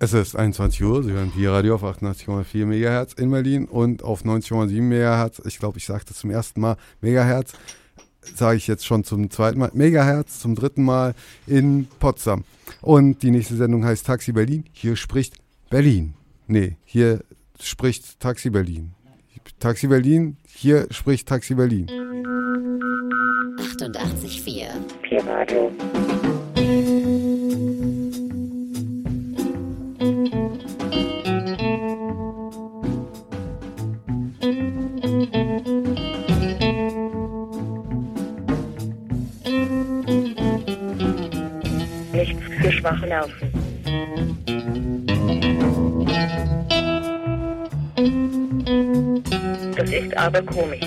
[0.00, 4.24] Es ist 21 Uhr, Sie hören Pi Radio auf 88,4 MHz in Berlin und auf
[4.24, 5.42] 90,7 MHz.
[5.44, 7.54] Ich glaube, ich sagte zum ersten Mal Megahertz,
[8.22, 11.14] sage ich jetzt schon zum zweiten Mal, Megahertz zum dritten Mal
[11.48, 12.44] in Potsdam.
[12.80, 14.64] Und die nächste Sendung heißt Taxi Berlin.
[14.70, 15.34] Hier spricht
[15.68, 16.14] Berlin.
[16.46, 17.24] Nee, hier
[17.60, 18.92] spricht Taxi Berlin.
[19.58, 21.88] Taxi Berlin, hier spricht Taxi Berlin.
[23.58, 24.68] 88,4
[25.02, 25.72] Pi Radio.
[43.08, 43.50] Nerven.
[49.76, 50.84] Das ist aber komisch.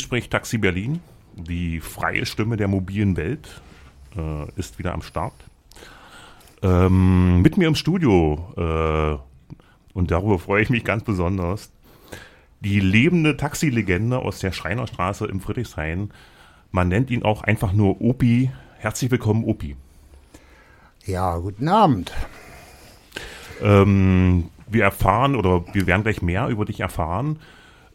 [0.00, 1.00] Hier spricht Taxi Berlin.
[1.34, 3.60] Die freie Stimme der mobilen Welt
[4.16, 5.34] äh, ist wieder am Start.
[6.62, 9.18] Ähm, mit mir im Studio, äh,
[9.92, 11.70] und darüber freue ich mich ganz besonders,
[12.60, 16.12] die lebende Taxilegende aus der Schreinerstraße im Friedrichshain.
[16.70, 18.50] Man nennt ihn auch einfach nur Opi.
[18.78, 19.76] Herzlich willkommen, Opi.
[21.04, 22.10] Ja, guten Abend.
[23.60, 27.38] Ähm, wir erfahren oder wir werden gleich mehr über dich erfahren.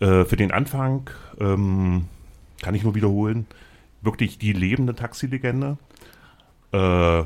[0.05, 2.05] Äh, für den Anfang ähm,
[2.61, 3.47] kann ich nur wiederholen,
[4.01, 5.77] wirklich die lebende Taxilegende.
[6.71, 7.23] Äh,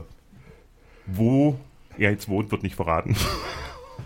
[1.06, 1.60] wo
[1.98, 3.18] er jetzt wohnt, wird nicht verraten.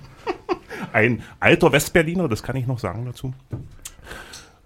[0.93, 3.33] Ein alter Westberliner, das kann ich noch sagen dazu.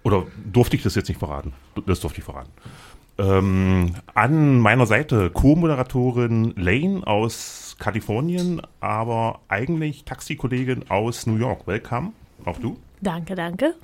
[0.03, 1.51] Oder durfte ich das jetzt nicht verraten?
[1.85, 2.51] Das durfte ich verraten.
[3.17, 11.67] Ähm, an meiner Seite Co-Moderatorin Lane aus Kalifornien, aber eigentlich Taxikollegin aus New York.
[11.67, 12.13] Welcome,
[12.45, 12.77] auch du.
[13.01, 13.75] Danke, danke.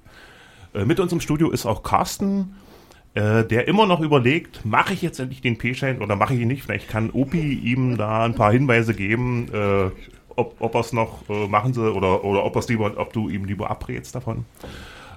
[0.74, 2.56] Äh, mit uns im Studio ist auch Carsten,
[3.14, 6.48] äh, der immer noch überlegt, mache ich jetzt endlich den P-Schein oder mache ich ihn
[6.48, 6.64] nicht?
[6.64, 9.92] Vielleicht kann Opi ihm da ein paar Hinweise geben, äh,
[10.36, 13.70] ob, ob er es noch machen soll oder, oder ob, lieber, ob du ihm lieber
[13.70, 14.46] abrätst davon.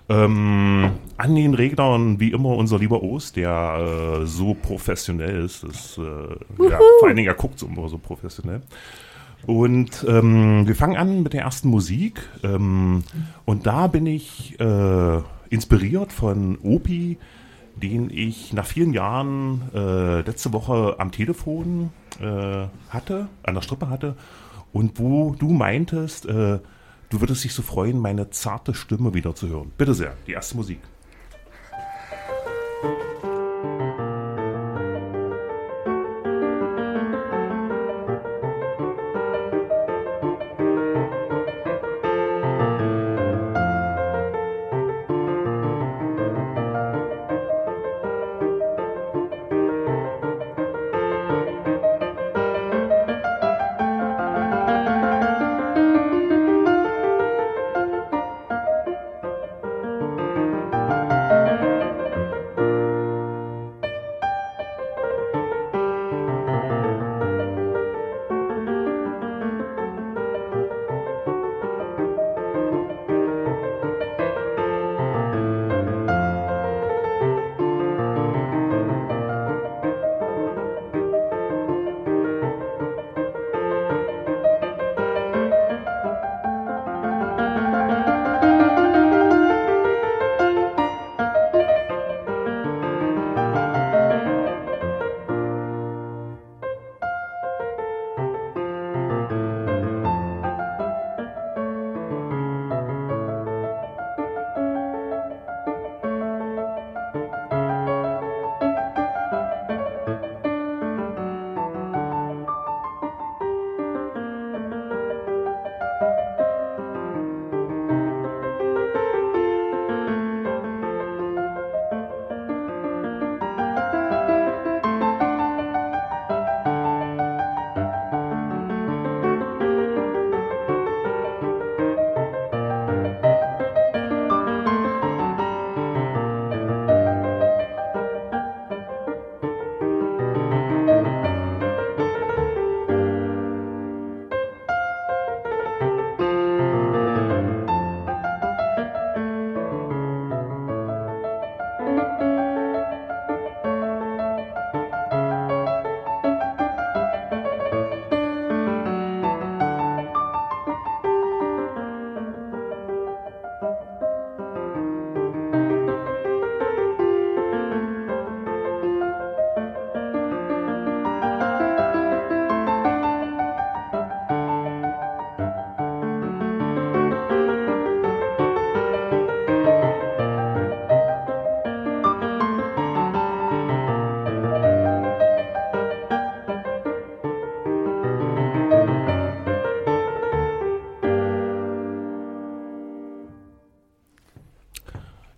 [0.08, 5.64] Ähm, an den Reglern, wie immer, unser lieber Ost, der äh, so professionell ist.
[5.64, 6.02] Das, äh,
[6.68, 8.62] ja, vor allen Dingen, er guckt so immer so professionell.
[9.46, 12.20] Und ähm, wir fangen an mit der ersten Musik.
[12.42, 13.04] Ähm,
[13.44, 15.20] und da bin ich äh,
[15.50, 17.18] inspiriert von Opi,
[17.76, 21.90] den ich nach vielen Jahren äh, letzte Woche am Telefon
[22.20, 24.16] äh, hatte, an der Strippe hatte.
[24.72, 26.58] Und wo du meintest, äh,
[27.08, 29.70] du würdest dich so freuen, meine zarte Stimme wieder zu hören.
[29.78, 30.80] Bitte sehr, die erste Musik.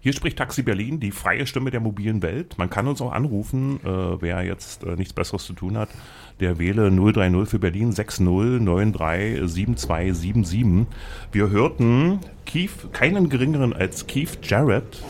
[0.08, 2.56] Hier spricht Taxi Berlin, die freie Stimme der mobilen Welt.
[2.56, 5.90] Man kann uns auch anrufen, äh, wer jetzt äh, nichts Besseres zu tun hat.
[6.40, 10.86] Der wähle 030 für Berlin 60937277.
[11.30, 15.02] Wir hörten Keith, keinen geringeren als Keith Jarrett,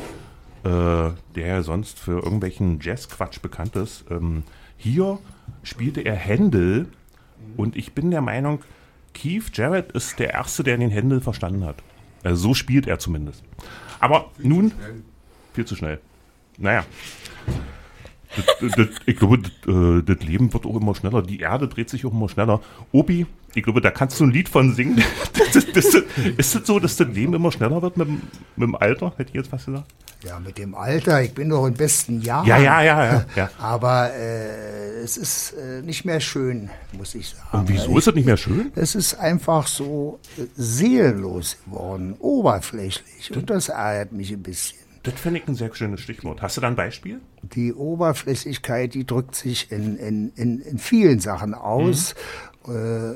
[0.65, 4.05] äh, der sonst für irgendwelchen Jazzquatsch bekannt ist.
[4.11, 4.43] Ähm,
[4.77, 5.21] hier
[5.63, 6.89] spielte er Händel
[7.57, 8.65] und ich bin der Meinung,
[9.15, 11.85] Keith Jarrett ist der Erste, der den Händel verstanden hat.
[12.25, 13.45] Also so spielt er zumindest.
[14.01, 14.73] Aber nun,
[15.55, 16.01] viel zu schnell.
[16.57, 16.85] Naja.
[18.61, 21.23] Das, das, ich glaube, das, äh, das Leben wird auch immer schneller.
[21.23, 22.61] Die Erde dreht sich auch immer schneller.
[22.93, 24.99] Obi, ich glaube, da kannst du ein Lied von singen.
[26.37, 28.21] Ist es so, dass das Leben immer schneller wird mit, dem-
[28.57, 29.13] mit dem Alter?
[29.17, 29.87] Hätte ich jetzt was gesagt?
[30.25, 32.45] Ja, mit dem Alter, ich bin doch im besten Jahr.
[32.45, 33.25] Ja, ja, ja, ja.
[33.37, 33.51] ja.
[33.59, 37.59] Aber äh, es ist äh, nicht mehr schön, muss ich sagen.
[37.59, 38.73] Und wieso ist das nicht mehr schön?
[38.75, 43.35] Es ist einfach so äh, seelenlos geworden, oberflächlich.
[43.35, 44.79] Und das ärgert mich ein bisschen.
[45.05, 46.43] Das finde ich ein sehr schönes Stichwort.
[46.43, 47.21] Hast du da ein Beispiel?
[47.43, 52.15] Die Oberflächlichkeit, die drückt sich in, in, in, in vielen Sachen aus,
[52.67, 53.13] äh,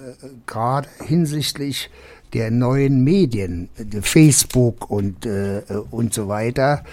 [0.47, 1.91] gerade hinsichtlich
[2.35, 6.85] der neuen Medien, äh, Facebook und, äh, äh, und so weiter.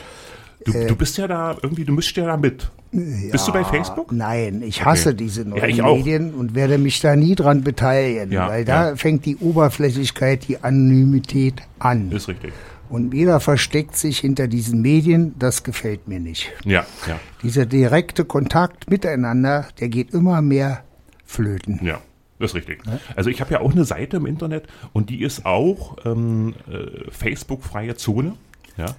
[0.66, 2.70] Du, du bist ja da irgendwie, du mischst ja da mit.
[2.92, 4.12] Bist du bei Facebook?
[4.12, 5.18] Nein, ich hasse Okay.
[5.18, 5.98] diese Ja, neuen auch.
[5.98, 8.96] Medien und werde mich da nie dran beteiligen, Ja, weil da ja.
[8.96, 12.12] fängt die Oberflächlichkeit, die Anonymität an.
[12.12, 12.52] Ist richtig.
[12.90, 16.52] Und jeder versteckt sich hinter diesen Medien, das gefällt mir nicht.
[16.66, 20.84] Ja, ja, Dieser direkte Kontakt miteinander, der geht immer mehr
[21.26, 21.80] flöten.
[21.84, 22.02] ja.
[22.40, 22.82] Das ist richtig.
[23.16, 27.12] Also ich habe ja auch eine Seite im Internet und die ist auch ähm, äh,
[27.12, 28.34] Facebook-freie Zone.
[28.78, 28.96] Ja.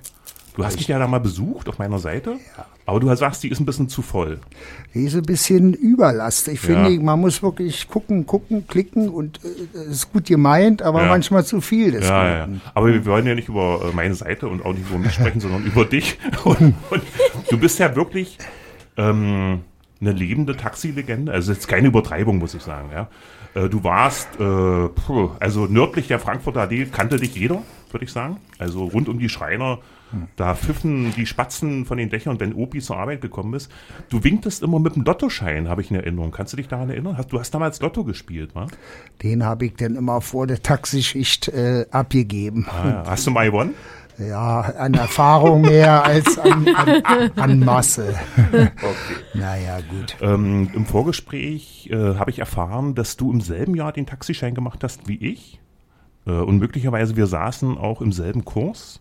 [0.57, 2.37] Du hast mich ja da mal besucht auf meiner Seite,
[2.85, 4.41] aber du sagst, die ist ein bisschen zu voll.
[4.93, 6.49] Die ist ein bisschen Überlast.
[6.49, 6.75] Ich Ja.
[6.85, 9.41] finde, man muss wirklich gucken, gucken, klicken und
[9.73, 11.09] es ist gut gemeint, aber Ja.
[11.09, 12.49] manchmal zu viel des Ja, ja.
[12.75, 15.41] Aber wir wollen ja nicht über äh, meine Seite und auch nicht über mich sprechen,
[15.41, 16.19] sondern über dich.
[16.45, 17.03] Und, und
[17.49, 18.37] du bist ja wirklich
[18.97, 19.61] ähm,
[20.01, 21.33] eine lebende Taxilegende.
[21.33, 22.91] Also jetzt keine Übertreibung, muss ich sagen.
[22.93, 23.09] Ja.
[23.55, 24.89] Äh, Du warst, äh,
[25.41, 28.39] also nördlich der Frankfurter Allee kannte dich jeder, würde ich sagen.
[28.59, 29.79] Also rund um die Schreiner,
[30.37, 33.71] da pfiffen die Spatzen von den Dächern, wenn Opi zur Arbeit gekommen ist.
[34.09, 36.33] Du winktest immer mit dem Lottoschein, habe ich in Erinnerung.
[36.33, 37.17] Kannst du dich daran erinnern?
[37.17, 38.67] Hast, du hast damals Lotto gespielt, wa?
[39.23, 42.67] Den habe ich dann immer vor der Taxischicht äh, abgegeben.
[42.69, 43.05] Ah, ja.
[43.07, 43.75] Hast du mal gewonnen?
[44.21, 48.15] Ja, an Erfahrung mehr als an, an, an Masse.
[49.35, 50.17] Naja, gut.
[50.21, 54.85] Ähm, Im Vorgespräch äh, habe ich erfahren, dass du im selben Jahr den Taxischein gemacht
[54.85, 55.61] hast wie ich.
[56.27, 59.01] Äh, und möglicherweise wir saßen auch im selben Kurs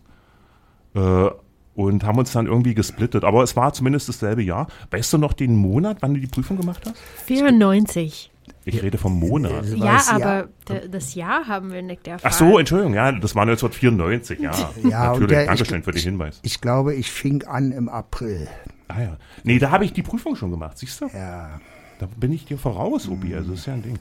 [0.94, 1.28] äh,
[1.74, 3.24] und haben uns dann irgendwie gesplittet.
[3.24, 4.68] Aber es war zumindest dasselbe Jahr.
[4.90, 6.96] Weißt du noch den Monat, wann du die Prüfung gemacht hast?
[7.26, 8.29] 94.
[8.64, 9.64] Ich rede vom Monat.
[9.66, 12.30] Ja, aber d- das Jahr haben wir nicht erfahren.
[12.32, 14.50] Ach so, Entschuldigung, ja, das war 1994, ja.
[14.82, 16.40] Ja, Natürlich, der- Dankeschön ich- für den Hinweis.
[16.42, 18.48] Ich glaube, ich fing an im April.
[18.88, 19.16] Ah ja.
[19.44, 21.06] Nee, da habe ich die Prüfung schon gemacht, siehst du?
[21.06, 21.60] Ja.
[22.00, 23.34] Da bin ich dir voraus, Obi.
[23.34, 23.98] Also das ist ja ein Ding.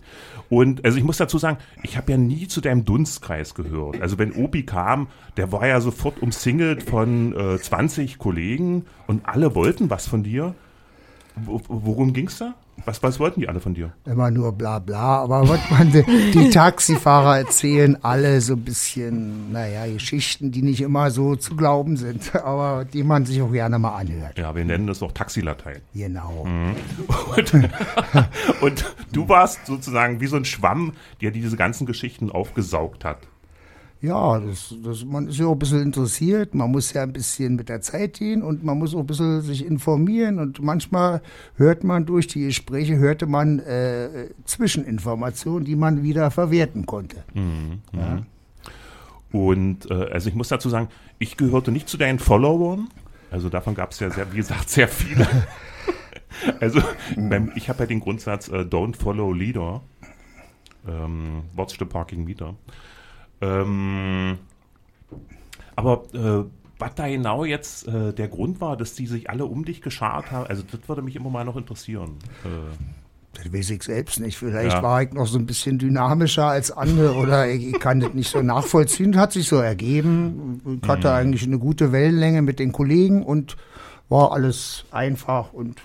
[0.50, 4.02] Und also ich muss dazu sagen, ich habe ja nie zu deinem Dunstkreis gehört.
[4.02, 9.54] Also wenn Obi kam, der war ja sofort umsingelt von äh, 20 Kollegen und alle
[9.54, 10.56] wollten was von dir.
[11.36, 12.56] Wo- Worum ging's da?
[12.86, 13.94] Was, was wollten die alle von dir?
[14.06, 19.92] Immer nur bla bla, aber was man, die Taxifahrer erzählen alle so ein bisschen, naja,
[19.92, 23.96] Geschichten, die nicht immer so zu glauben sind, aber die man sich auch gerne mal
[23.96, 24.38] anhört.
[24.38, 25.82] Ja, wir nennen das auch Taxilatein.
[25.94, 26.48] Genau.
[27.36, 27.54] Und,
[28.62, 33.20] und du warst sozusagen wie so ein Schwamm, der diese ganzen Geschichten aufgesaugt hat.
[34.02, 37.58] Ja, das, das, man ist ja auch ein bisschen interessiert, man muss ja ein bisschen
[37.58, 41.22] mit der Zeit gehen und man muss auch ein bisschen sich informieren und manchmal
[41.56, 47.26] hört man durch die Gespräche, hörte man äh, Zwischeninformationen, die man wieder verwerten konnte.
[49.34, 50.88] Und äh, also ich muss dazu sagen,
[51.20, 52.88] ich gehörte nicht zu deinen Followern.
[53.32, 55.28] Also davon gab es ja sehr, wie gesagt, sehr viele.
[56.62, 56.82] also
[57.18, 59.82] beim, ich habe ja den Grundsatz äh, Don't follow leader.
[60.88, 62.56] Ähm, watch the parking meter.
[63.42, 64.38] Ähm,
[65.76, 66.44] aber äh,
[66.78, 70.32] was da genau jetzt äh, der Grund war, dass die sich alle um dich geschart
[70.32, 72.18] haben, also das würde mich immer mal noch interessieren.
[72.46, 72.50] Äh,
[73.34, 74.38] Das weiß ich selbst nicht.
[74.38, 74.82] Vielleicht Ja.
[74.84, 78.30] war ich noch so ein bisschen dynamischer als andere oder ich, ich kann das nicht
[78.30, 79.18] so nachvollziehen.
[79.18, 80.62] Hat sich so ergeben.
[80.82, 80.88] Ich Mhm.
[80.92, 83.56] hatte eigentlich eine gute Wellenlänge mit den Kollegen und
[84.10, 85.80] war alles einfach und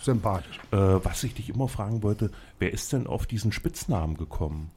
[0.00, 0.58] sympathisch.
[0.72, 4.70] äh, was ich dich immer fragen wollte, wer ist denn auf diesen Spitznamen gekommen?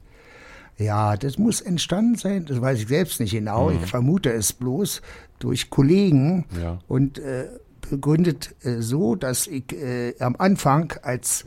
[0.78, 3.70] Ja, das muss entstanden sein, das weiß ich selbst nicht genau.
[3.70, 3.76] Mhm.
[3.82, 5.02] Ich vermute es bloß
[5.38, 6.78] durch Kollegen Ja.
[6.88, 7.46] und äh,
[7.90, 11.44] begründet äh, so, dass ich äh, am Anfang als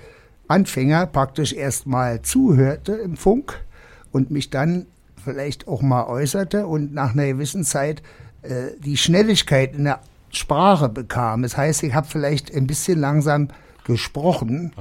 [0.47, 3.59] Anfänger praktisch erstmal zuhörte im Funk
[4.11, 4.85] und mich dann
[5.23, 8.03] vielleicht auch mal äußerte und nach einer gewissen Zeit
[8.43, 11.41] äh, die Schnelligkeit in der Sprache bekam.
[11.41, 13.47] Das heißt, ich habe vielleicht ein bisschen langsam
[13.85, 14.73] gesprochen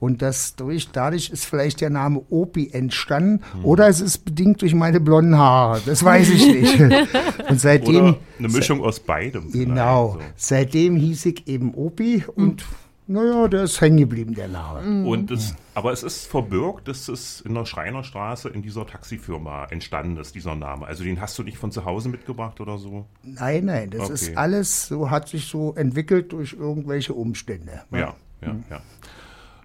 [0.00, 4.74] und das durch, dadurch ist vielleicht der Name Opi entstanden oder es ist bedingt durch
[4.74, 6.80] meine blonden Haare, das weiß ich nicht.
[7.50, 9.52] und seitdem, Oder eine Mischung aus beidem.
[9.52, 12.64] genau, vielleicht seitdem hieß ich eben Opi und
[13.08, 14.82] naja, der ist hängen geblieben, der Name.
[15.04, 15.10] So.
[15.10, 20.16] Und es, aber es ist verbirgt, dass es in der Schreinerstraße in dieser Taxifirma entstanden
[20.16, 20.86] ist, dieser Name.
[20.86, 23.06] Also den hast du nicht von zu Hause mitgebracht oder so?
[23.22, 24.12] Nein, nein, das Okay.
[24.12, 27.82] ist alles so, hat sich so entwickelt durch irgendwelche Umstände.
[27.92, 28.82] Ja, ja, ja.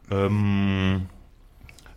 [0.09, 1.07] Ähm,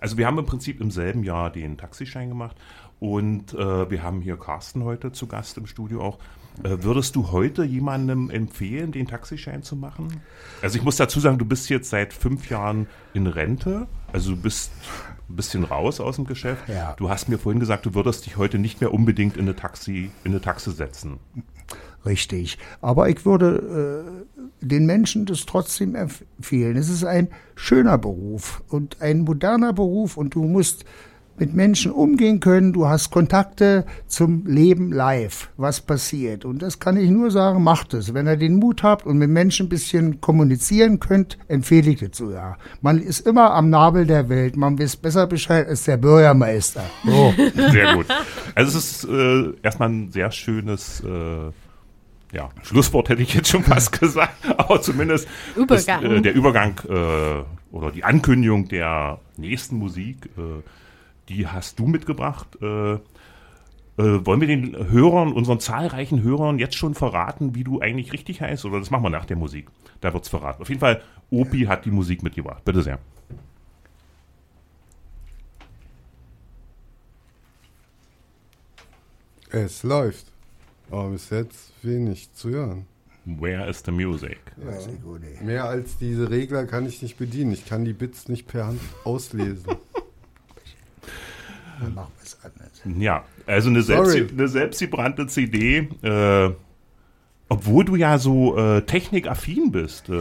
[0.00, 2.56] also wir haben im Prinzip im selben Jahr den Taxischein gemacht
[3.00, 6.18] und äh, wir haben hier Carsten heute zu Gast im Studio auch.
[6.62, 10.22] Äh, würdest du heute jemandem empfehlen, den Taxischein zu machen?
[10.62, 14.36] Also ich muss dazu sagen, du bist jetzt seit fünf Jahren in Rente, also du
[14.36, 14.70] bist
[15.28, 16.68] ein bisschen raus aus dem Geschäft.
[16.68, 16.94] Ja.
[16.96, 20.10] Du hast mir vorhin gesagt, du würdest dich heute nicht mehr unbedingt in eine Taxi,
[20.22, 21.18] in eine Taxe setzen.
[22.06, 22.58] Richtig.
[22.80, 24.24] Aber ich würde
[24.62, 26.76] äh, den Menschen das trotzdem empfehlen.
[26.76, 30.84] Es ist ein schöner Beruf und ein moderner Beruf und du musst
[31.38, 32.72] mit Menschen umgehen können.
[32.72, 36.44] Du hast Kontakte zum Leben live, was passiert.
[36.44, 38.14] Und das kann ich nur sagen, macht es.
[38.14, 42.16] Wenn ihr den Mut habt und mit Menschen ein bisschen kommunizieren könnt, empfehle ich das
[42.16, 42.58] sogar.
[42.80, 44.56] Man ist immer am Nabel der Welt.
[44.56, 46.84] Man weiß besser Bescheid als der Bürgermeister.
[47.04, 47.34] So.
[47.72, 48.06] Sehr gut.
[48.54, 51.50] Also es ist äh, erstmal ein sehr schönes äh,
[52.34, 56.02] ja, Schlusswort hätte ich jetzt schon fast gesagt, aber zumindest Übergang.
[56.02, 60.62] Das, äh, der Übergang äh, oder die Ankündigung der nächsten Musik, äh,
[61.28, 62.48] die hast du mitgebracht.
[62.60, 62.94] Äh,
[63.96, 68.40] äh, wollen wir den Hörern, unseren zahlreichen Hörern jetzt schon verraten, wie du eigentlich richtig
[68.40, 68.64] heißt?
[68.64, 69.68] Oder das machen wir nach der Musik.
[70.00, 70.62] Da wird's verraten.
[70.62, 71.00] Auf jeden Fall,
[71.30, 72.64] Opi hat die Musik mitgebracht.
[72.64, 72.98] Bitte sehr.
[79.50, 80.33] Es läuft.
[80.90, 82.86] Aber bis jetzt wenig zu hören.
[83.24, 84.38] Where is the music?
[84.56, 85.42] Nicht.
[85.42, 87.52] Mehr als diese Regler kann ich nicht bedienen.
[87.52, 89.64] Ich kann die Bits nicht per Hand auslesen.
[91.80, 93.00] Dann machen wir es anders.
[93.00, 96.50] Ja, also eine, selbst, eine selbstgebrannte CD, äh,
[97.48, 100.10] obwohl du ja so äh, technikaffin bist.
[100.10, 100.20] Äh,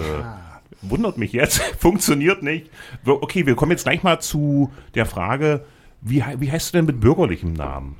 [0.84, 2.70] Wundert mich jetzt, funktioniert nicht.
[3.06, 5.66] Okay, wir kommen jetzt gleich mal zu der Frage,
[6.02, 7.96] wie, wie heißt du denn mit bürgerlichem Namen?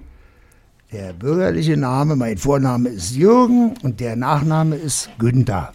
[0.94, 5.74] Der bürgerliche Name, mein Vorname ist Jürgen und der Nachname ist Günther.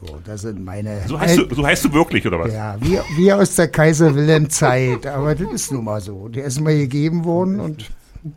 [0.00, 1.06] So, das sind meine.
[1.06, 2.52] So heißt, du, so heißt du wirklich, oder was?
[2.52, 5.06] Ja, wie, wie aus der Kaiser Wilhelm Zeit.
[5.16, 6.28] Aber das ist nun mal so.
[6.28, 7.90] Der ist mir gegeben worden und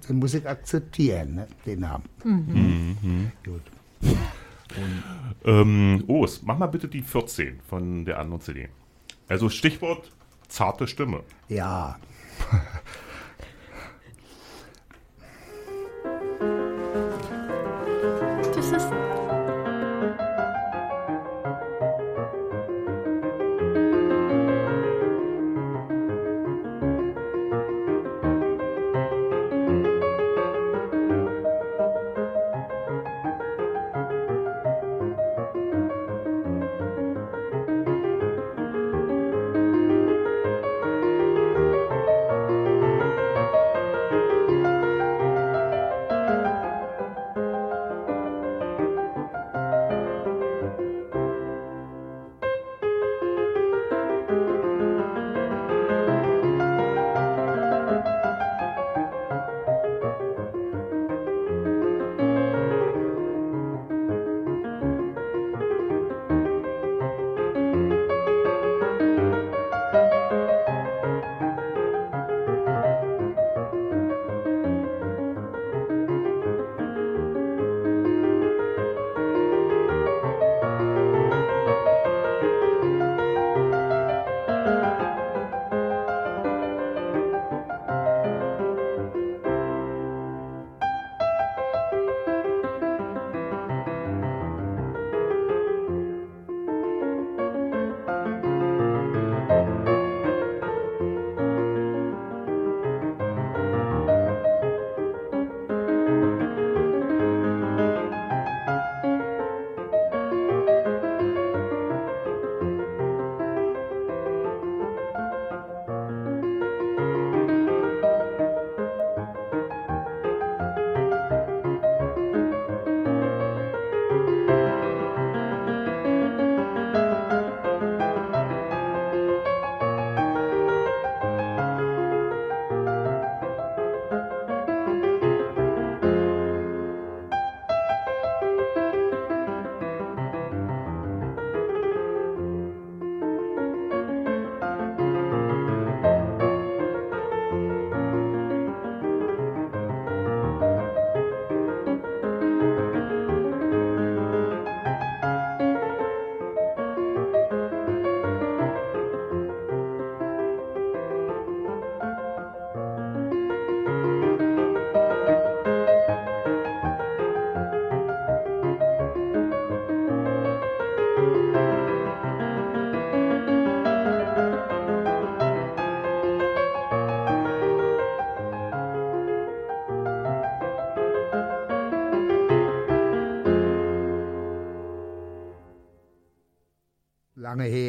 [0.08, 2.04] den muss ich akzeptieren, ne, den Namen.
[3.44, 3.62] Gut.
[5.46, 8.70] Ähm, Os, mach mal bitte die 14 von der anderen CD.
[9.28, 10.12] Also Stichwort
[10.48, 11.22] zarte Stimme.
[11.50, 11.98] Ja.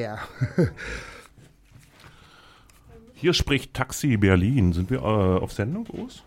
[0.08, 0.18] her.
[3.14, 4.72] Hier spricht Taxi Berlin.
[4.72, 6.22] Sind wir äh, auf Sendung, Urs?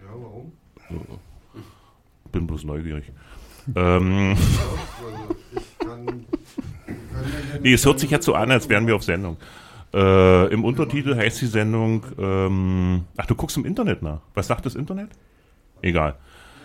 [0.00, 0.52] Ja, warum?
[2.30, 3.10] Bin bloß neugierig.
[3.74, 4.36] ähm,
[7.62, 9.38] nee, es hört sich jetzt so an, als wären wir auf Sendung.
[9.94, 14.20] Äh, Im Untertitel heißt die Sendung, ähm, ach, du guckst im Internet nach.
[14.34, 15.10] Was sagt das Internet?
[15.82, 16.16] Egal.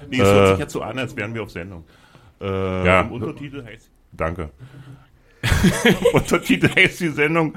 [0.09, 1.83] Nee, es hört sich jetzt so an, als wären wir auf Sendung.
[2.39, 3.01] Äh, ja.
[3.01, 4.49] Im Untertitel heißt, danke.
[6.13, 7.53] Untertitel heißt die Sendung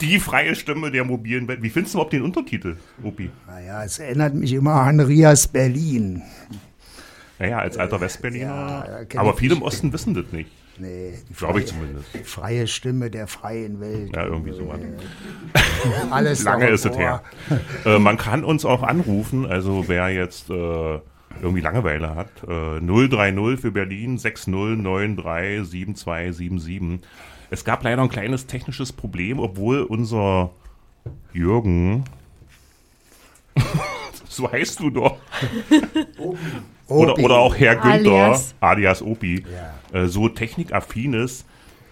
[0.00, 1.62] Die freie Stimme der mobilen Welt.
[1.62, 3.30] Wie findest du überhaupt den Untertitel, Opi?
[3.46, 6.22] Naja, es erinnert mich immer an Rias Berlin.
[7.38, 9.06] Naja, als alter Westberliner.
[9.12, 9.62] ja, aber viele im.
[9.62, 10.50] Osten wissen das nicht.
[10.80, 12.06] Nee, Glaube ich zumindest.
[12.14, 14.14] Die freie Stimme der freien Welt.
[14.14, 14.72] Ja, irgendwie so.
[16.10, 17.22] Alles Lange ist es her.
[17.84, 21.00] äh, man kann uns auch anrufen, also wer jetzt äh,
[21.42, 27.00] irgendwie Langeweile hat, äh, 030 für Berlin 60937277.
[27.50, 30.50] Es gab leider ein kleines technisches Problem, obwohl unser
[31.32, 32.04] Jürgen,
[34.28, 35.18] so heißt du doch,
[36.88, 37.22] oder, Opi.
[37.22, 39.02] oder auch Herr Günther, alias, Alias.
[39.02, 39.44] Opi,
[39.92, 41.46] äh, so technikaffin ist,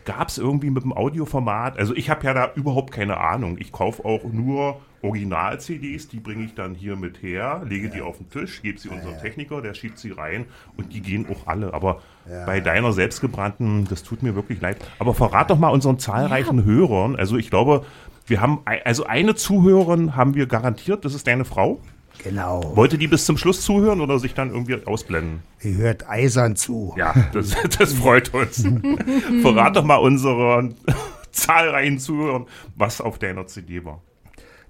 [0.06, 3.58] gab es irgendwie mit dem Audioformat, also ich habe ja da überhaupt keine Ahnung.
[3.58, 8.16] Ich kaufe auch nur Original-CDs, die bringe ich dann hier mit her, lege die auf
[8.16, 11.74] den Tisch, gebe sie unserem Techniker, der schiebt sie rein und die gehen auch alle.
[11.74, 12.00] Aber
[12.46, 14.78] bei deiner selbstgebrannten, das tut mir wirklich leid.
[14.98, 17.84] Aber verrat doch mal unseren zahlreichen Hörern, also ich glaube,
[18.26, 21.80] wir haben, also eine Zuhörerin haben wir garantiert, das ist deine Frau.
[22.22, 22.72] Genau.
[22.76, 25.42] Wollte die bis zum Schluss zuhören oder sich dann irgendwie ausblenden?
[25.62, 26.94] Die hört eisern zu.
[26.96, 28.64] Ja, das, das freut uns.
[29.42, 30.74] Verrat doch mal unseren
[31.30, 34.02] zahlreichen Zuhörern, was auf deiner CD war.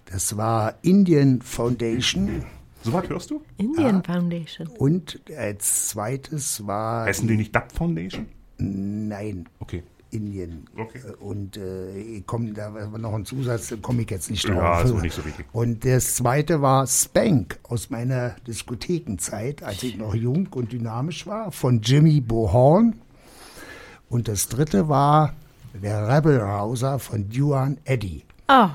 [0.06, 2.44] Das war Indian Foundation
[2.82, 3.42] So was hörst du?
[3.58, 4.68] Indian Foundation.
[4.78, 8.26] und als zweites war Heißen die nicht Dub Foundation?
[8.58, 9.82] Nein, Okay.
[10.16, 10.64] Indien.
[10.76, 11.00] Okay.
[11.06, 14.56] Äh, Und äh, komm, da war noch ein Zusatz, da komme ich jetzt nicht drauf.
[14.56, 15.46] Ja, ist auch nicht so wichtig.
[15.52, 21.52] Und das zweite war Spank aus meiner Diskothekenzeit, als ich noch jung und dynamisch war,
[21.52, 22.94] von Jimmy Bohorn.
[24.08, 25.34] Und das dritte war
[25.74, 28.24] der Rebel Rouser von Duan Eddy.
[28.48, 28.68] Oh,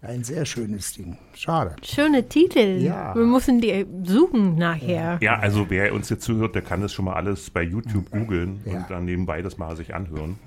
[0.00, 1.18] Ein sehr schönes Ding.
[1.34, 1.74] Schade.
[1.82, 2.78] schöne Titel.
[2.80, 3.14] Ja.
[3.16, 5.18] Wir müssen die suchen nachher.
[5.20, 8.60] Ja, also wer uns jetzt zuhört, der kann das schon mal alles bei YouTube googeln
[8.64, 8.78] Ja.
[8.78, 10.38] und dann nebenbei das mal sich anhören.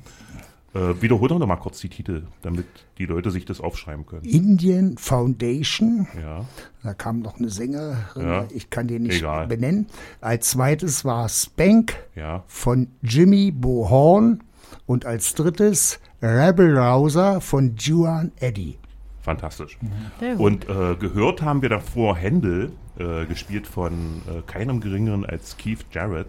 [0.74, 2.66] Äh, wiederhol doch noch mal kurz die Titel, damit
[2.98, 4.24] die Leute sich das aufschreiben können.
[4.24, 6.08] Indian Foundation.
[6.18, 6.46] Ja.
[6.82, 8.46] Da kam noch eine Sängerin, Ja.
[8.54, 9.48] ich kann den nicht Egal.
[9.48, 9.88] benennen.
[10.22, 12.46] Als zweites war Spank Ja.
[12.48, 14.42] von Jimmy Bohorn
[14.86, 18.78] und als drittes Rebel Rouser von Juan Eddy.
[19.22, 19.78] Fantastisch.
[20.20, 20.40] Gut.
[20.40, 25.86] Und äh, gehört haben wir davor Händel, äh, gespielt von äh, keinem geringeren als Keith
[25.92, 26.28] Jarrett,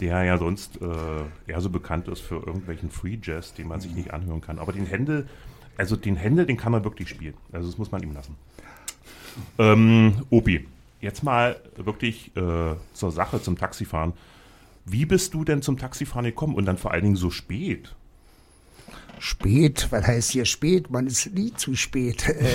[0.00, 3.94] der ja sonst äh, eher so bekannt ist für irgendwelchen Free Jazz, den man sich
[3.94, 4.58] nicht anhören kann.
[4.58, 5.28] Aber den Händel,
[5.76, 7.34] also den Händel, den kann man wirklich spielen.
[7.52, 8.36] Also das muss man ihm lassen.
[9.58, 10.66] Ähm, Opi,
[11.00, 14.12] jetzt mal wirklich äh, zur Sache, zum Taxifahren.
[14.84, 17.94] Wie bist du denn zum Taxifahren gekommen und dann vor allen Dingen so spät?
[19.20, 20.90] Spät, was heißt hier spät?
[20.90, 22.26] Man ist nie zu spät.
[22.40, 22.46] Äh,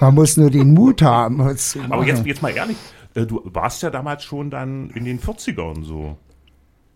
[0.00, 1.92] man muss nur den Mut haben, was zu machen.
[1.92, 2.76] Aber jetzt, jetzt mal ehrlich,
[3.14, 6.16] äh, du warst ja damals schon dann in den 40ern so.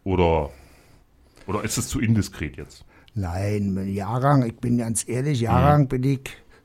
[0.05, 0.51] Oder,
[1.47, 2.85] oder ist es zu indiskret jetzt?
[3.15, 6.21] Nein, mein Jahrgang, ich bin ganz ehrlich, Jahrgang bin ich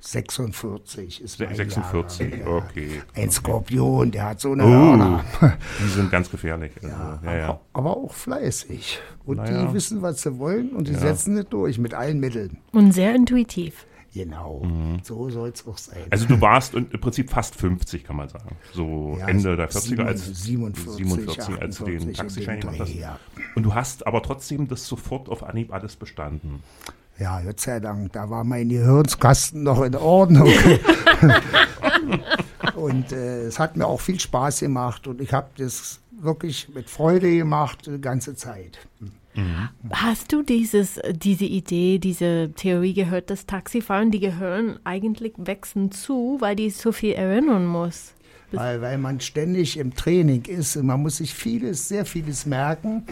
[0.05, 1.21] 46.
[1.21, 2.55] Ist mein 46, Jahrgang, ja.
[2.57, 3.01] okay.
[3.15, 4.67] Ein Skorpion, der hat so eine Oh.
[4.67, 5.23] Hörner.
[5.79, 6.71] Die sind ganz gefährlich.
[6.81, 7.59] Also, ja, ja.
[7.71, 8.99] Aber auch fleißig.
[9.25, 9.65] Und Naja.
[9.67, 12.57] die wissen, was sie wollen und die setzen es durch mit allen Mitteln.
[12.73, 13.85] Und sehr intuitiv.
[14.13, 14.61] Genau.
[15.01, 15.99] So soll es auch sein.
[16.01, 16.07] Mhm.
[16.11, 18.57] Also du warst im Prinzip fast 50, kann man sagen.
[18.73, 22.93] So Ja, Ende der 40er als 47, 47 als du den 48 Taxischein gemacht hast.
[22.93, 23.17] Ja.
[23.55, 26.61] Und du hast aber trotzdem das sofort auf Anhieb alles bestanden.
[27.19, 30.47] Ja, Gott sei Dank, da war mein Gehirnskasten noch in Ordnung.
[32.75, 36.89] und äh, es hat mir auch viel Spaß gemacht und ich habe das wirklich mit
[36.89, 38.79] Freude gemacht die ganze Zeit.
[39.91, 46.37] Hast du dieses, diese Idee, diese Theorie gehört, dass Taxifahren, die gehören eigentlich wechseln zu,
[46.39, 48.13] weil die so viel erinnern muss?
[48.57, 53.03] Weil, weil man ständig im Training ist und man muss sich vieles, sehr vieles merken.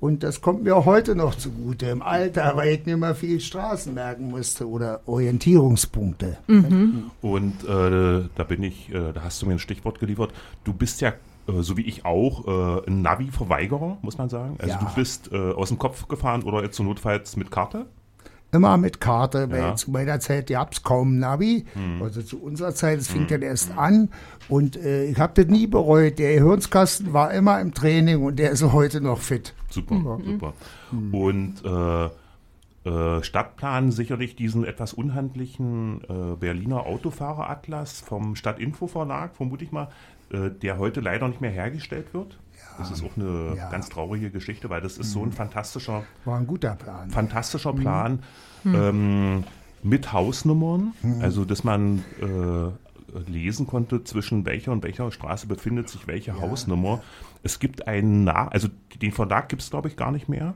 [0.00, 3.40] Und das kommt mir auch heute noch zugute im Alter, weil ich mir immer viel
[3.40, 6.38] Straßen merken musste oder Orientierungspunkte.
[7.22, 10.32] Und äh, da bin ich, äh, da hast du mir ein Stichwort geliefert.
[10.64, 11.10] Du bist ja,
[11.48, 12.46] äh, so wie ich auch,
[12.86, 14.56] äh, ein Navi-Verweigerer, muss man sagen.
[14.58, 14.78] Also Ja.
[14.80, 17.86] du bist äh, aus dem Kopf gefahren oder jetzt so notfalls mit Karte?
[18.52, 19.74] Immer mit Karte, weil Ja.
[19.76, 21.64] zu meiner Zeit gab es kaum Navi.
[22.02, 24.08] Also zu unserer Zeit, es fing dann erst an.
[24.48, 26.18] Und äh, ich habe das nie bereut.
[26.18, 29.54] Der Gehirnskasten war immer im Training und der ist heute noch fit.
[29.68, 30.52] Super, super.
[31.12, 39.62] Und äh, äh, Stadtplan sicherlich diesen etwas unhandlichen äh, Berliner Autofahreratlas vom Stadtinfo Verlag, vermute
[39.64, 39.88] ich mal,
[40.32, 42.38] äh, der heute leider nicht mehr hergestellt wird.
[42.80, 43.70] Das ist auch eine ja.
[43.70, 47.10] ganz traurige Geschichte, weil das ist so ein fantastischer, War ein guter Plan.
[47.10, 48.22] fantastischer Plan
[48.64, 49.44] ähm,
[49.82, 56.06] mit Hausnummern, also dass man äh, lesen konnte, zwischen welcher und welcher Straße befindet sich
[56.06, 57.02] welche Hausnummer.
[57.42, 58.68] Es gibt einen Nach, also
[59.00, 60.54] den Verlag gibt es glaube ich gar nicht mehr.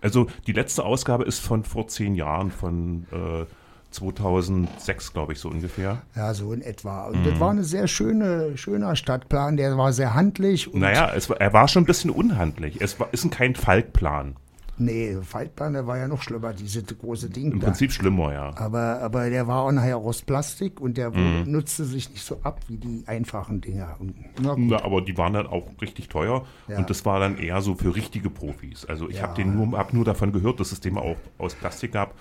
[0.00, 3.44] Also die letzte Ausgabe ist von vor zehn Jahren, von äh,
[3.90, 6.02] 2006 glaube ich so ungefähr.
[6.14, 7.06] Ja, so in etwa.
[7.06, 10.70] Und das war ein sehr schöne, schöner Stadtplan, der war sehr handlich.
[10.72, 12.80] Naja, war- er war schon ein bisschen unhandlich.
[12.80, 14.36] Es war, ist kein Falkplan.
[14.80, 17.66] Nee, Faltplan, der war ja noch schlimmer, diese große Ding Im da.
[17.66, 18.52] Prinzip schlimmer, ja.
[18.54, 21.50] Aber, aber der war auch nachher aus Plastik und der Mhm.
[21.50, 23.96] nutzte sich nicht so ab wie die einfachen Dinger.
[23.98, 24.54] Und, na.
[24.56, 26.78] Ja, aber die waren dann auch richtig teuer Ja.
[26.78, 28.84] und das war dann eher so für richtige Profis.
[28.84, 29.22] Also ich Ja.
[29.24, 32.14] habe den nur, hab nur davon gehört, dass es den auch aus Plastik gab.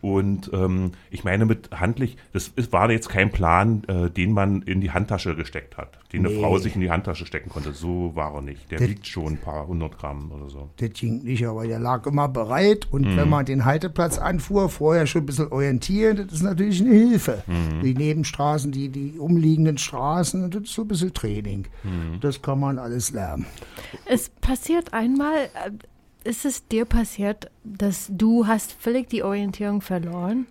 [0.00, 4.62] Und ähm, ich meine mit handlich, das ist, war jetzt kein Plan, äh, den man
[4.62, 6.40] in die Handtasche gesteckt hat, den eine Nee.
[6.40, 7.72] Frau sich in die Handtasche stecken konnte.
[7.72, 8.70] So war er nicht.
[8.70, 10.68] Der Das- wiegt schon ein paar hundert Gramm oder so.
[10.76, 12.86] Das ging nicht, aber der lag immer bereit.
[12.90, 13.16] Und Mhm.
[13.16, 17.42] wenn man den Halteplatz anfuhr, vorher schon ein bisschen orientieren, das ist natürlich eine Hilfe.
[17.46, 17.82] Mhm.
[17.82, 21.66] Die Nebenstraßen, die, die umliegenden Straßen, das ist so ein bisschen Training.
[21.82, 22.20] Mhm.
[22.20, 23.46] Das kann man alles lernen.
[24.06, 25.70] Es passiert einmal, äh,
[26.24, 30.46] ist es dir passiert, dass du hast völlig die Orientierung verloren?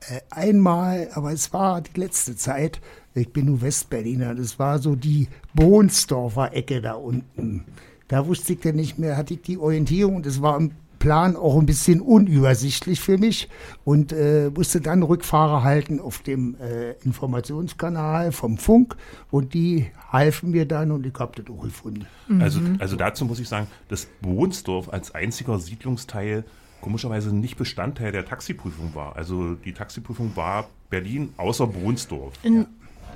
[0.00, 2.80] Äh, einmal, aber es war die letzte Zeit,
[3.14, 7.64] ich bin nur Westberliner, das war so die Bohnsdorfer Ecke da unten.
[8.08, 10.72] Da wusste ich dann nicht mehr, hatte ich die Orientierung es war im
[11.04, 13.50] Plan auch ein bisschen unübersichtlich für mich
[13.84, 18.96] und äh, musste dann Rückfahrer halten auf dem äh, Informationskanal vom Funk
[19.30, 22.06] und die halfen mir dann und ich habe das auch gefunden.
[22.40, 26.44] Also, also dazu muss ich sagen, dass Bohnsdorf als einziger Siedlungsteil
[26.80, 29.14] komischerweise nicht Bestandteil der Taxiprüfung war.
[29.14, 32.32] Also die Taxiprüfung war Berlin außer Bohnsdorf.
[32.42, 32.64] In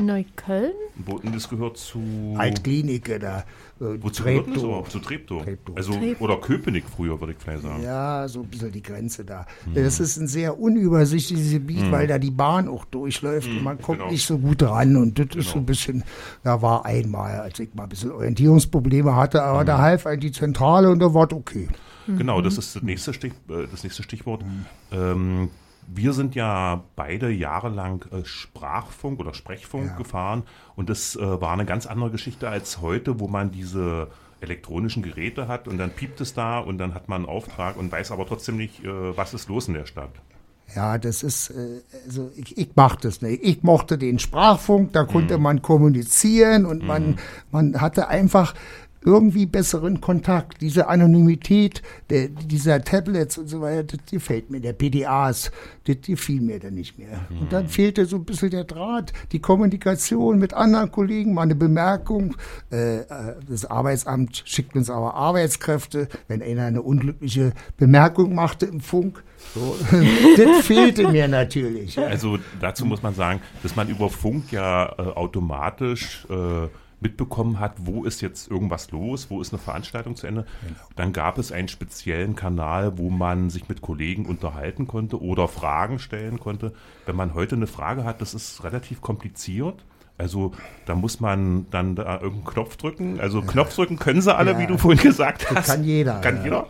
[0.00, 0.72] Neukölln?
[0.96, 2.00] Boden, das gehört zu.
[2.36, 3.44] Altklinike da,
[3.80, 4.90] äh, Wozu gehört das überhaupt?
[4.90, 5.42] Zu Treptow.
[5.42, 5.76] Treptow.
[5.76, 6.20] Also, Treptow.
[6.20, 7.82] oder Köpenick früher, würde ich vielleicht sagen.
[7.82, 9.46] Ja, so ein bisschen die Grenze da.
[9.74, 13.98] Das ist ein sehr unübersichtliches Gebiet, weil da die Bahn auch durchläuft und man kommt
[13.98, 14.10] genau.
[14.10, 14.96] nicht so gut ran.
[14.96, 16.04] Und das ist so ein bisschen,
[16.42, 20.32] da war einmal, als ich mal ein bisschen Orientierungsprobleme hatte, aber da half halt die
[20.32, 21.68] Zentrale und da war es okay.
[22.16, 24.42] Genau, das ist das nächste, Stich, äh, das nächste Stichwort.
[24.90, 25.50] Ähm,
[25.90, 29.96] wir sind ja beide jahrelang äh, Sprachfunk oder Sprechfunk Ja.
[29.96, 30.42] gefahren
[30.76, 34.08] und das äh, war eine ganz andere Geschichte als heute, wo man diese
[34.40, 37.90] elektronischen Geräte hat und dann piept es da und dann hat man einen Auftrag und
[37.90, 40.10] weiß aber trotzdem nicht, äh, was ist los in der Stadt.
[40.76, 41.50] Ja, das ist,
[42.04, 43.42] also ich, ich mach das nicht.
[43.42, 47.18] Ich mochte den Sprachfunk, da konnte man kommunizieren und man,
[47.50, 48.52] man hatte einfach
[49.04, 50.60] irgendwie besseren Kontakt.
[50.60, 55.50] Diese Anonymität der, dieser Tablets und so weiter, das gefällt mir, der PDAs,
[55.86, 57.20] das gefiel mir dann nicht mehr.
[57.40, 61.54] Und dann fehlte so ein bisschen der Draht, die Kommunikation mit anderen Kollegen, mal eine
[61.54, 62.36] Bemerkung.
[62.70, 63.06] Äh, äh,
[63.48, 69.22] das Arbeitsamt schickt uns aber Arbeitskräfte, wenn einer eine unglückliche Bemerkung machte im Funk.
[69.54, 69.76] So,
[70.36, 71.98] das fehlte mir natürlich.
[71.98, 76.68] Also dazu muss man sagen, dass man über Funk ja äh, automatisch äh,
[77.00, 80.46] mitbekommen hat, wo ist jetzt irgendwas los, wo ist eine Veranstaltung zu Ende.
[80.96, 85.98] Dann gab es einen speziellen Kanal, wo man sich mit Kollegen unterhalten konnte oder Fragen
[85.98, 86.72] stellen konnte.
[87.06, 89.84] Wenn man heute eine Frage hat, das ist relativ kompliziert.
[90.18, 90.50] Also
[90.84, 93.20] da muss man dann da irgendeinen Knopf drücken.
[93.20, 94.58] Also Knopf drücken können sie alle, Ja.
[94.58, 95.66] wie du vorhin gesagt hast.
[95.68, 96.44] kann jeder, Kann ja.
[96.44, 96.66] jeder.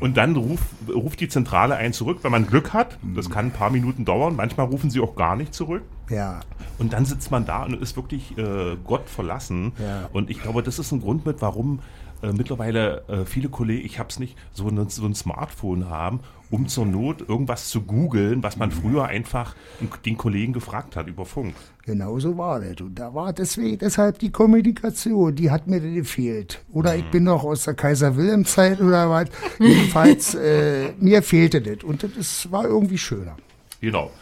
[0.00, 2.96] Und dann ruft, ruft die Zentrale einen zurück, wenn man Glück hat.
[3.14, 4.36] Das kann ein paar Minuten dauern.
[4.36, 5.82] Manchmal rufen sie auch gar nicht zurück.
[6.08, 6.40] ja.
[6.76, 9.72] Und dann sitzt man da und ist wirklich äh, Gott verlassen.
[9.78, 10.08] Ja.
[10.12, 11.78] Und ich glaube, das ist ein Grund mit, warum
[12.20, 16.18] äh, mittlerweile äh, viele Kollegen, ich habe es nicht, so, eine, so ein Smartphone haben,
[16.54, 19.56] um zur Not irgendwas zu googeln, was man früher einfach
[20.04, 21.54] den Kollegen gefragt hat über Funk.
[21.84, 22.80] Genau so war das.
[22.80, 26.62] Und da war deswegen, deshalb die Kommunikation, die hat mir dann gefehlt.
[26.72, 29.28] Oder ich bin noch aus der Kaiser-Wilhelm-Zeit oder was.
[29.58, 31.82] Jedenfalls, äh, mir fehlte das.
[31.82, 33.36] Und das war irgendwie schöner.
[33.80, 34.12] Genau.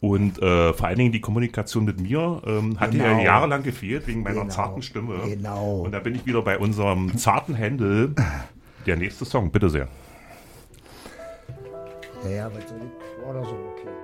[0.00, 3.04] Und äh, vor allen Dingen die Kommunikation mit mir ähm, hat Genau.
[3.04, 4.52] ja jahrelang gefehlt wegen meiner Genau.
[4.54, 5.14] zarten Stimme.
[5.26, 5.80] Genau.
[5.80, 8.14] Und da bin ich wieder bei unserem zarten Händel.
[8.86, 9.88] Der nächste Song, bitte sehr.
[12.24, 14.03] Ja, ja, was soll ich, war doch so okay.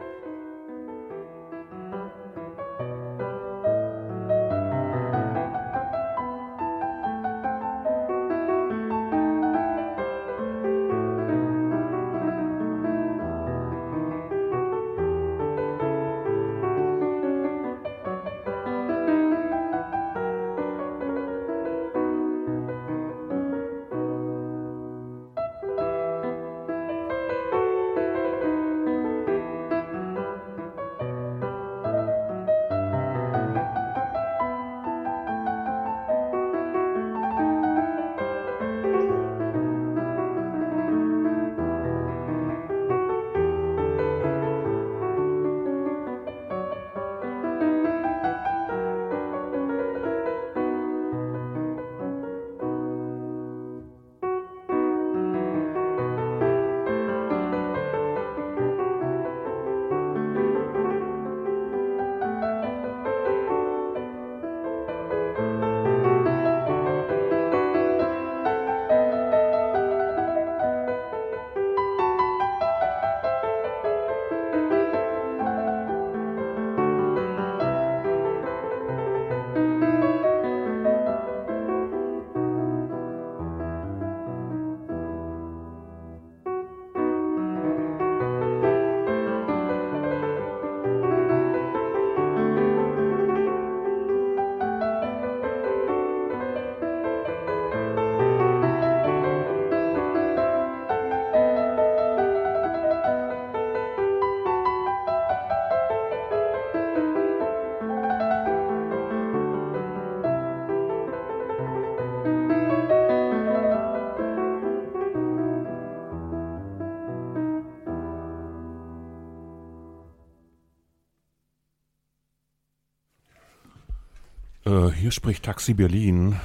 [124.93, 126.37] Hier spricht Taxi Berlin.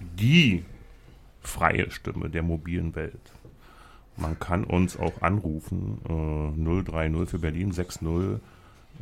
[0.00, 0.64] Die
[1.40, 3.32] freie Stimme der mobilen Welt.
[4.16, 6.00] Man kann uns auch anrufen.
[6.08, 8.40] Äh, 030 für Berlin 60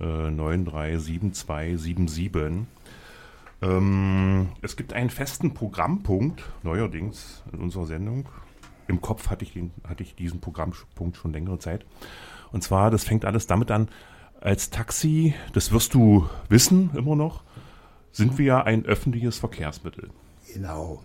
[0.01, 2.67] äh, 937277.
[3.61, 8.29] Ähm, es gibt einen festen Programmpunkt, neuerdings in unserer Sendung.
[8.87, 11.85] Im Kopf hatte ich, den, hatte ich diesen Programmpunkt schon längere Zeit.
[12.53, 13.89] Und zwar, das fängt alles damit an,
[14.41, 17.43] als Taxi, das wirst du wissen immer noch,
[18.13, 20.11] sind wir ja ein öffentliches Verkehrsmittel.
[20.53, 21.03] Genau.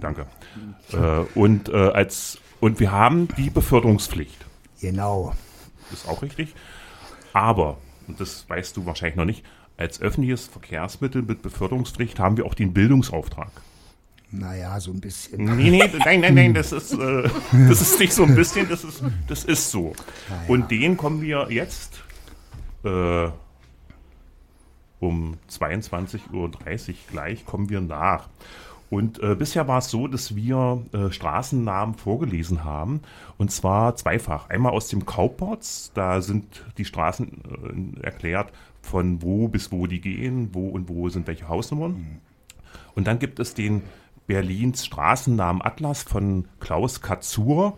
[0.00, 0.26] Danke.
[0.92, 4.44] Äh, und, äh, als, und wir haben die Beförderungspflicht.
[4.80, 5.34] Genau.
[5.90, 6.54] Das ist auch richtig.
[7.32, 9.44] Aber, und das weißt du wahrscheinlich noch nicht,
[9.76, 13.50] als öffentliches Verkehrsmittel mit Beförderungspflicht haben wir auch den Bildungsauftrag.
[14.30, 15.44] Naja, so ein bisschen.
[15.44, 17.28] Nee, nee, nein, nein, nein, das ist, äh,
[17.68, 19.92] das ist nicht so ein bisschen, das ist, das ist so.
[20.48, 22.02] Und den kommen wir jetzt
[22.84, 23.28] äh,
[25.00, 26.50] um 22.30 Uhr
[27.10, 28.28] gleich, kommen wir nach.
[28.88, 33.00] Und äh, bisher war es so, dass wir äh, Straßennamen vorgelesen haben.
[33.36, 34.48] Und zwar zweifach.
[34.48, 40.00] Einmal aus dem Kaupbots, da sind die Straßen äh, erklärt, von wo bis wo die
[40.00, 42.20] gehen, wo und wo sind welche Hausnummern.
[42.94, 43.82] Und dann gibt es den
[44.26, 47.76] Berlins Straßennamen Atlas von Klaus Katzur,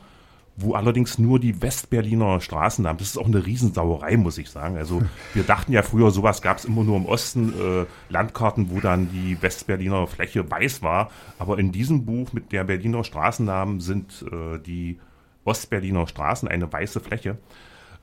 [0.60, 4.76] wo allerdings nur die Westberliner Straßennamen, das ist auch eine Riesensauerei, muss ich sagen.
[4.76, 8.80] Also wir dachten ja früher, sowas gab es immer nur im Osten, äh, Landkarten, wo
[8.80, 11.10] dann die Westberliner Fläche weiß war.
[11.38, 14.98] Aber in diesem Buch mit der Berliner Straßennamen sind äh, die
[15.44, 17.38] Ostberliner Straßen eine weiße Fläche.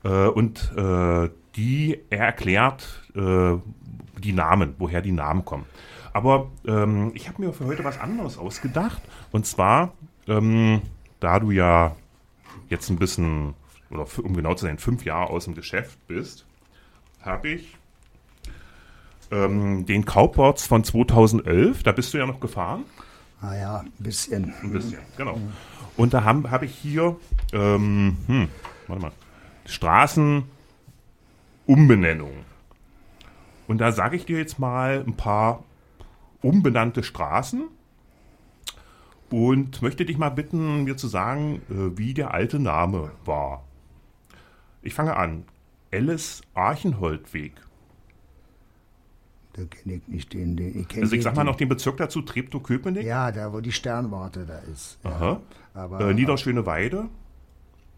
[0.02, 3.54] Äh, und äh, die er erklärt äh,
[4.22, 5.66] die Namen, woher die Namen kommen.
[6.14, 9.02] Aber ähm, ich habe mir für heute was anderes ausgedacht.
[9.30, 9.92] Und zwar,
[10.26, 10.80] ähm,
[11.20, 11.94] da du ja
[12.68, 13.54] jetzt ein bisschen,
[13.90, 16.46] oder um genau zu sein, fünf Jahre aus dem Geschäft bist,
[17.20, 17.76] habe ich
[19.30, 22.84] ähm, den Cowboards von 2011, da bist du ja noch gefahren.
[23.40, 24.52] Naja, ein bisschen.
[24.62, 25.40] Ein bisschen, genau.
[25.96, 27.16] Und da habe hab ich hier,
[27.52, 28.48] ähm, hm,
[28.86, 29.12] warte mal,
[29.66, 32.32] Straßenumbenennung.
[33.66, 35.64] Und da sage ich dir jetzt mal ein paar
[36.42, 37.64] umbenannte Straßen
[39.30, 43.64] und möchte dich mal bitten, mir zu sagen, äh, wie der alte Name war.
[44.82, 45.44] Ich fange an.
[45.92, 47.52] Alice Archenholdweg.
[49.54, 50.56] Da kenne ich nicht den.
[50.56, 53.72] den ich Also ich sag mal noch den Bezirk dazu, Treptow-Köpenick, Ja, da wo die
[53.72, 54.98] Sternwarte da ist.
[55.02, 55.10] Ja.
[55.10, 55.40] Aha.
[55.74, 57.08] Aber äh, Niederschöneweide.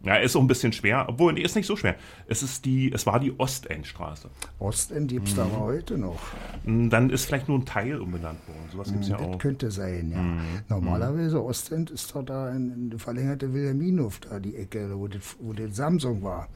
[0.01, 1.97] Ja, ist auch ein bisschen schwer, obwohl, nee, ist nicht so schwer.
[2.29, 4.31] Es ist die, es war die Ostendstraße.
[4.61, 6.21] Ostend gibt es da aber heute noch.
[6.65, 8.69] Mm, Dann ist vielleicht nur ein Teil umbenannt worden.
[8.71, 9.39] Sowas gibt es ja das auch.
[9.39, 10.75] könnte sein, ja.
[10.77, 15.53] Normalerweise Ostend ist doch da in, in verlängerte Wilhelminhof, da die Ecke, wo das, wo
[15.53, 16.49] das Samsung war.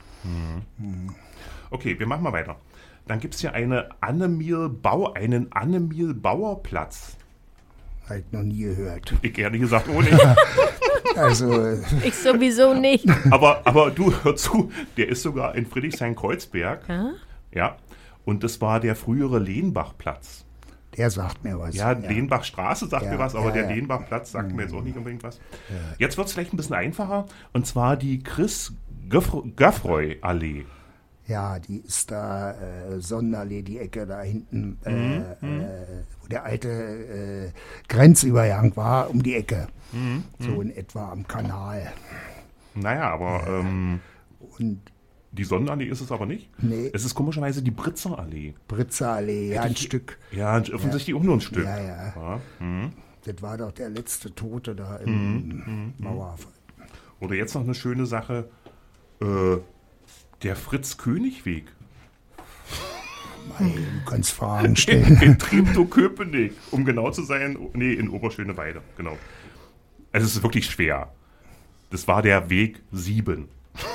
[1.71, 2.57] Okay, wir machen mal weiter.
[3.09, 7.17] Dann gibt es hier eine Annemil Bau, einen Annemil Bauerplatz.
[8.09, 9.15] Halt noch nie gehört.
[9.23, 10.13] Ich ehrlich gesagt auch nicht.
[11.17, 13.07] Also, äh, Ich sowieso nicht.
[13.31, 16.89] aber, aber du, hör zu, der ist sogar in Friedrichshain-Kreuzberg.
[16.89, 17.11] Ja?
[17.53, 17.77] Ja.
[18.25, 20.45] Und das war der frühere Lehnbachplatz.
[20.97, 21.75] der sagt mir was.
[21.75, 23.69] Ja, Lehnbachstraße sagt Ja, mir was, aber ja, der ja.
[23.71, 23.75] Mhm.
[23.75, 25.41] Lehnbachplatz sagt mir jetzt auch nicht unbedingt was.
[25.99, 27.27] Jetzt wird es vielleicht ein bisschen einfacher.
[27.53, 28.73] Und zwar die Chris
[29.57, 30.65] Gaffroy-Allee.
[31.33, 35.65] Ja, die ist da, äh, Sonnenallee, die Ecke da hinten, äh, Mhm, äh,
[36.21, 37.51] wo der alte äh,
[37.89, 39.69] Grenzübergang war, um die Ecke.
[39.93, 41.91] Mhm, So in etwa am Kanal.
[42.75, 44.01] Naja, aber ähm,
[44.59, 44.81] Und
[45.31, 46.51] die Sonnenallee ist es aber nicht.
[46.63, 46.91] Nee.
[46.93, 48.53] Es ist komischerweise die Britzer Allee.
[48.69, 50.19] Britzerallee, ja, ein ich- Stück.
[50.33, 51.65] Ja, offensichtlich auch nur ein Stück.
[51.65, 52.13] Ja, ja.
[52.15, 52.93] Ja, hm.
[53.25, 56.53] Das war doch der letzte Tote da Mhm, im Mauerfall.
[57.21, 58.51] Oder jetzt noch eine schöne Sache.
[59.23, 59.57] Äh,
[60.43, 61.65] der Fritz-König-Weg.
[63.59, 65.21] Du kannst Fragen In, stellen.
[65.21, 66.53] in Treptow-Köpenick.
[66.71, 68.81] Um genau zu sein, nee, in Oberschöneweide.
[68.97, 69.17] Genau.
[70.13, 71.13] Also es ist wirklich schwer.
[71.91, 73.49] Das war der Weg 7.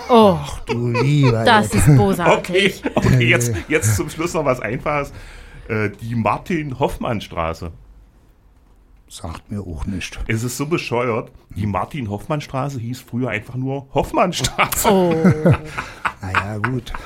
[0.09, 1.43] Oh, Du lieber.
[1.43, 2.83] das ist Okay, bosartig.
[2.95, 5.11] okay jetzt, jetzt zum Schluss noch was Einfaches.
[5.67, 7.71] Äh, die Martin-Hoffmann-Straße.
[9.09, 10.19] Sagt mir auch nicht.
[10.27, 11.31] Es ist so bescheuert.
[11.55, 14.89] Die Martin-Hoffmann-Straße hieß früher einfach nur Hoffmann-Straße.
[14.89, 15.15] Oh,
[16.21, 16.93] Naja, gut.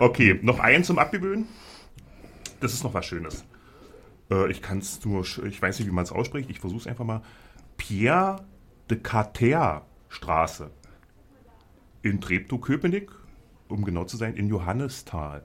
[0.00, 1.46] Okay, noch einen zum Abgewöhnen.
[2.58, 3.44] Das ist noch was Schönes.
[4.28, 6.50] Äh, ich kann es nur, ich weiß nicht, wie man es ausspricht.
[6.50, 7.22] Ich versuche es einfach mal.
[7.76, 8.44] Pierre
[8.90, 10.70] de Carter Straße.
[12.02, 13.12] In Treptow-Köpenick,
[13.68, 15.44] um genau zu sein, in Johannisthal.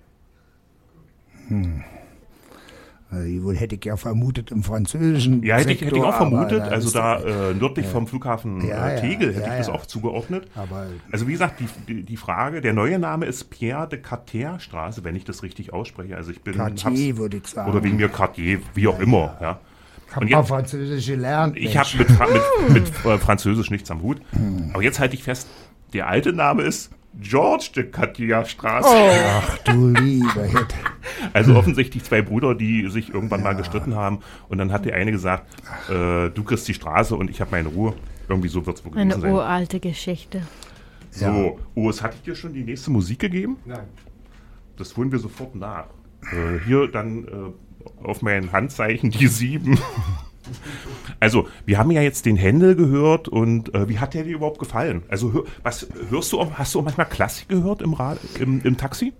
[3.11, 5.41] Also, hätte ich ja vermutet im französischen.
[5.41, 6.61] Ja, hätte ich, hätte ich auch Sektor, vermutet.
[6.61, 9.73] Also da äh, nördlich vom Flughafen Ja, äh, ja, Tegel hätte ja, ich das ja.
[9.73, 10.47] auch zugeordnet.
[10.53, 15.03] Aber Also wie gesagt, die, die, Frage, der neue Name ist Pierre de Cartier Straße,
[15.03, 16.15] wenn ich das richtig ausspreche.
[16.15, 17.71] Also ich bin Cartier, würde ich sagen.
[17.71, 19.37] oder wegen mir Cartier, wie auch immer.
[19.41, 19.59] Ja.
[20.11, 21.57] hab und jetzt- Französisch gelernt.
[21.57, 24.21] Ich habe mit, mit, mit äh, Französisch nichts am Hut.
[24.73, 25.47] Aber jetzt halte ich fest,
[25.93, 28.87] der alte Name ist George de Cartier Straße.
[28.89, 30.73] Ach du lieber Hitt.
[31.33, 34.19] Also offensichtlich zwei Brüder, die sich irgendwann mal gestritten haben.
[34.47, 35.45] Und dann hat der eine gesagt,
[35.89, 37.93] äh, du kriegst die Straße und ich habe meine Ruhe.
[38.27, 39.31] Irgendwie so wird es wohl Eine gewesen sein.
[39.33, 40.43] uralte Geschichte.
[41.11, 43.57] So, Urs, hatte ich dir schon die nächste Musik gegeben?
[43.65, 43.87] Nein.
[44.77, 45.87] Das holen wir sofort nach.
[46.31, 49.79] Äh, hier dann äh, auf mein Handzeichen die sieben.
[51.19, 54.59] Also, wir haben ja jetzt den Händel gehört und äh, wie hat der dir überhaupt
[54.59, 55.03] gefallen?
[55.09, 58.77] Also, hör, was hörst du hast du auch manchmal Klassik gehört im, Ra im, im
[58.77, 59.13] Taxi?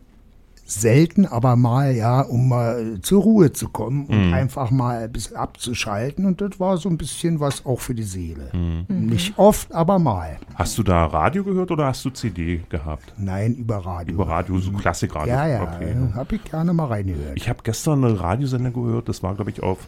[0.65, 4.34] Selten, aber mal, ja, um mal zur Ruhe zu kommen und Mhm.
[4.36, 6.27] einfach mal ein bisschen abzuschalten.
[6.27, 8.52] Und das war so ein bisschen was auch für die Seele.
[8.54, 8.86] Mhm.
[9.08, 10.38] Nicht oft, aber mal.
[10.54, 13.15] Hast du da Radio gehört oder hast du CD gehabt?
[13.17, 14.13] Nein, über Radio.
[14.13, 15.34] Über Radio, so Klassikradio?
[15.34, 15.90] Ja, ja, Okay.
[15.90, 17.34] äh, hab ich gerne mal reingehört.
[17.36, 19.80] Ich habe gestern eine Radiosender gehört, das war, glaube ich, auf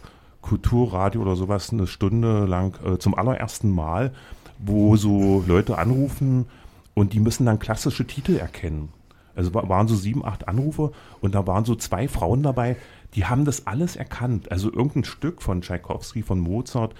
[0.42, 4.12] Kulturradio oder sowas, eine Stunde lang äh, zum allerersten Mal,
[4.58, 6.46] wo so Leute anrufen
[6.94, 8.90] und die müssen dann klassische Titel erkennen.
[9.34, 12.76] Also wa- waren so sieben, acht Anrufe und da waren so zwei Frauen dabei,
[13.14, 14.50] die haben das alles erkannt.
[14.52, 16.94] Also irgendein Stück von Tschaikowski, von Mozart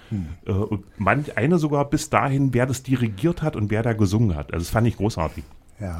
[0.47, 4.35] äh, und manch eine sogar bis dahin, wer das dirigiert hat und wer da gesungen
[4.35, 4.53] hat.
[4.53, 5.45] Also das fand ich großartig.
[5.79, 5.99] Ja.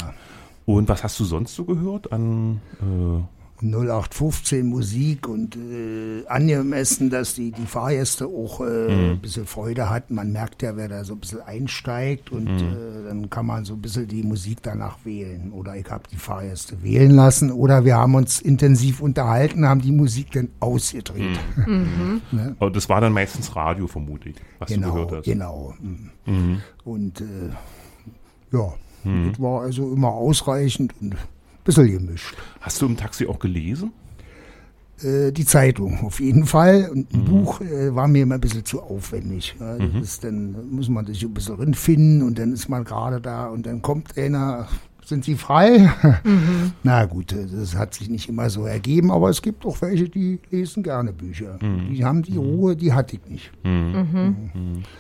[0.65, 7.35] Und was hast du sonst so gehört an äh, 0815 Musik und äh, angemessen, dass
[7.35, 10.15] die, die Fahrgäste auch äh, ein bisschen Freude hatten.
[10.15, 13.75] Man merkt ja, wer da so ein bisschen einsteigt und äh, dann kann man so
[13.75, 15.53] ein bisschen die Musik danach wählen.
[15.53, 19.93] Oder ich habe die Fahrgäste wählen lassen oder wir haben uns intensiv unterhalten, haben die
[19.93, 21.39] Musik dann ausgedreht.
[22.59, 25.25] Aber das war dann meistens Radio, vermute ich, was du Genau, gehört hast.
[25.25, 25.75] genau.
[26.27, 26.63] Mhm.
[26.85, 27.25] Und äh,
[28.53, 28.73] ja,
[29.05, 31.15] das war also immer ausreichend und
[31.65, 32.35] bisschen gemischt.
[32.61, 33.93] Hast du im Taxi auch gelesen?
[35.03, 36.89] Äh, die Zeitung auf jeden Fall.
[36.91, 37.21] Und Mhm.
[37.21, 39.57] ein Buch äh, war mir immer ein bisschen zu aufwendig.
[39.59, 43.47] Ja, ist, dann muss man sich ein bisschen rinfinden und dann ist man gerade da
[43.47, 44.69] und dann kommt einer,
[45.13, 45.91] sind Sie frei?
[46.25, 46.73] Mhm.
[46.83, 50.39] Na gut, das hat sich nicht immer so ergeben, aber es gibt auch welche, die
[50.51, 51.59] lesen gerne Bücher.
[51.61, 51.93] Mhm.
[51.93, 53.51] Die haben die Ruhe, die hatte ich nicht.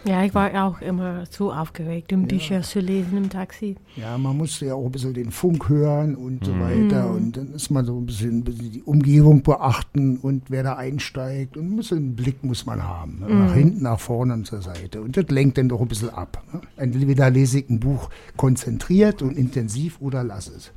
[0.04, 3.76] Ja, ich war auch immer zu aufgeregt, um Bücher zu lesen im Taxi.
[3.96, 6.46] Ja, man muss ja auch ein bisschen den Funk hören und Mhm.
[6.46, 7.10] so weiter.
[7.10, 10.74] Und dann ist man so ein bisschen, ein bisschen die Umgebung beachten und wer da
[10.76, 11.56] einsteigt.
[11.56, 13.20] Und ein bisschen einen Blick muss man haben.
[13.20, 13.32] Ne?
[13.34, 15.00] Nach hinten, nach vorne und zur Seite.
[15.00, 16.42] Und das lenkt dann doch ein bisschen ab.
[16.52, 16.60] Ne?
[16.76, 20.72] Entweder lese ich ein Buch konzentriert und intensiv oder lass es.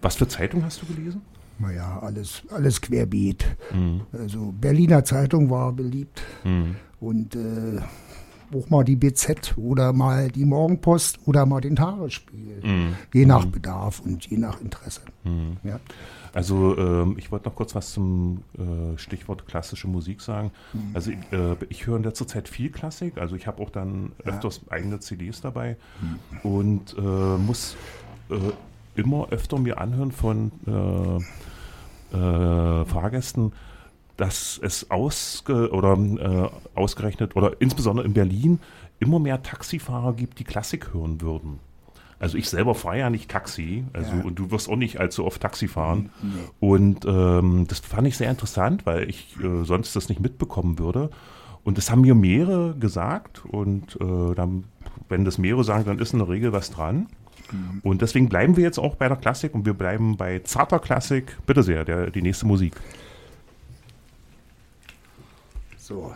[0.00, 1.22] Was für Zeitung hast du gelesen?
[1.58, 3.44] Naja, alles, alles querbeet.
[3.72, 4.02] Mhm.
[4.12, 6.22] Also Berliner Zeitung war beliebt.
[7.00, 7.80] Und äh,
[8.56, 12.60] auch mal die BZ oder mal die Morgenpost oder mal den Tagesspiegel.
[12.64, 12.96] Mhm.
[13.12, 15.02] Je nach Bedarf und je nach Interesse.
[15.64, 15.80] Ja.
[16.32, 20.50] Also ähm, ich wollte noch kurz was zum äh, Stichwort klassische Musik sagen.
[20.94, 23.18] Also ich, äh, ich höre in letzter Zeit viel Klassik.
[23.18, 25.76] Also ich habe auch dann öfters eigene CDs dabei
[26.42, 27.76] und äh, muss
[28.30, 33.52] äh, immer öfter mir anhören von äh, äh, Fahrgästen,
[34.16, 36.48] dass es ausge oder äh,
[36.78, 38.60] ausgerechnet oder insbesondere in Berlin
[38.98, 41.60] immer mehr Taxifahrer gibt, die Klassik hören würden.
[42.20, 44.22] Also ich selber fahre ja nicht Taxi, also Ja.
[44.24, 46.10] und du wirst auch nicht allzu oft Taxi fahren.
[46.58, 51.10] Und ähm, das fand ich sehr interessant, weil ich äh, sonst das nicht mitbekommen würde.
[51.62, 54.64] Und das haben mir mehrere gesagt und äh, dann,
[55.08, 57.06] wenn das mehrere sagen, dann ist in der Regel was dran.
[57.82, 61.36] Und deswegen bleiben wir jetzt auch bei der Klassik und wir bleiben bei zarter Klassik.
[61.46, 62.74] Bitte sehr, der, die nächste Musik.
[65.76, 66.14] So.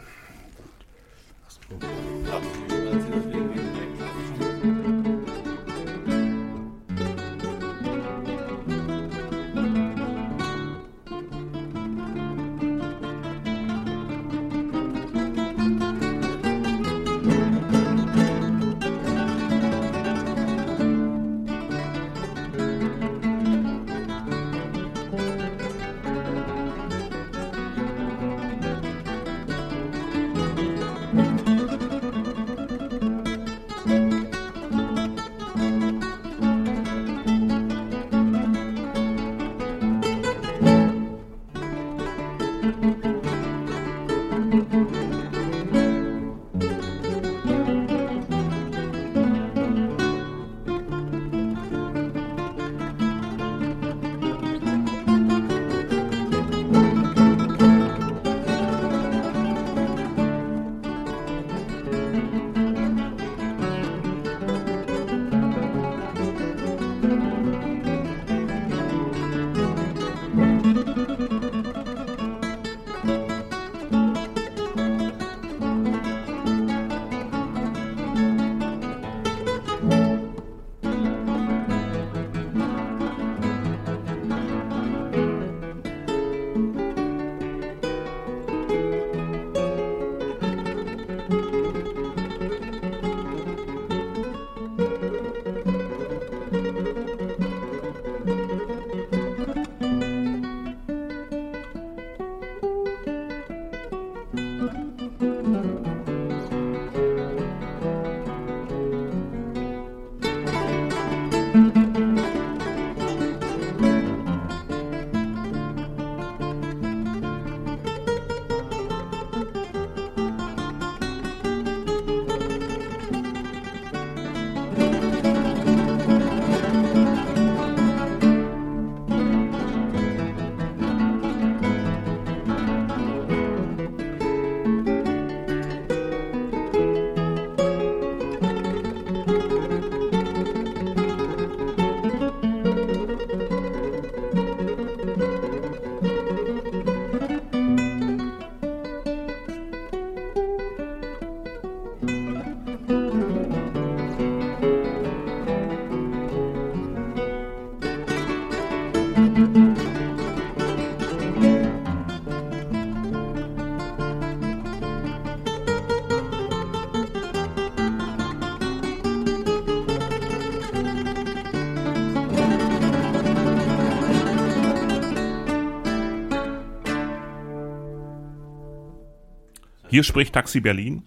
[179.92, 181.02] Hier spricht Taxi Berlin,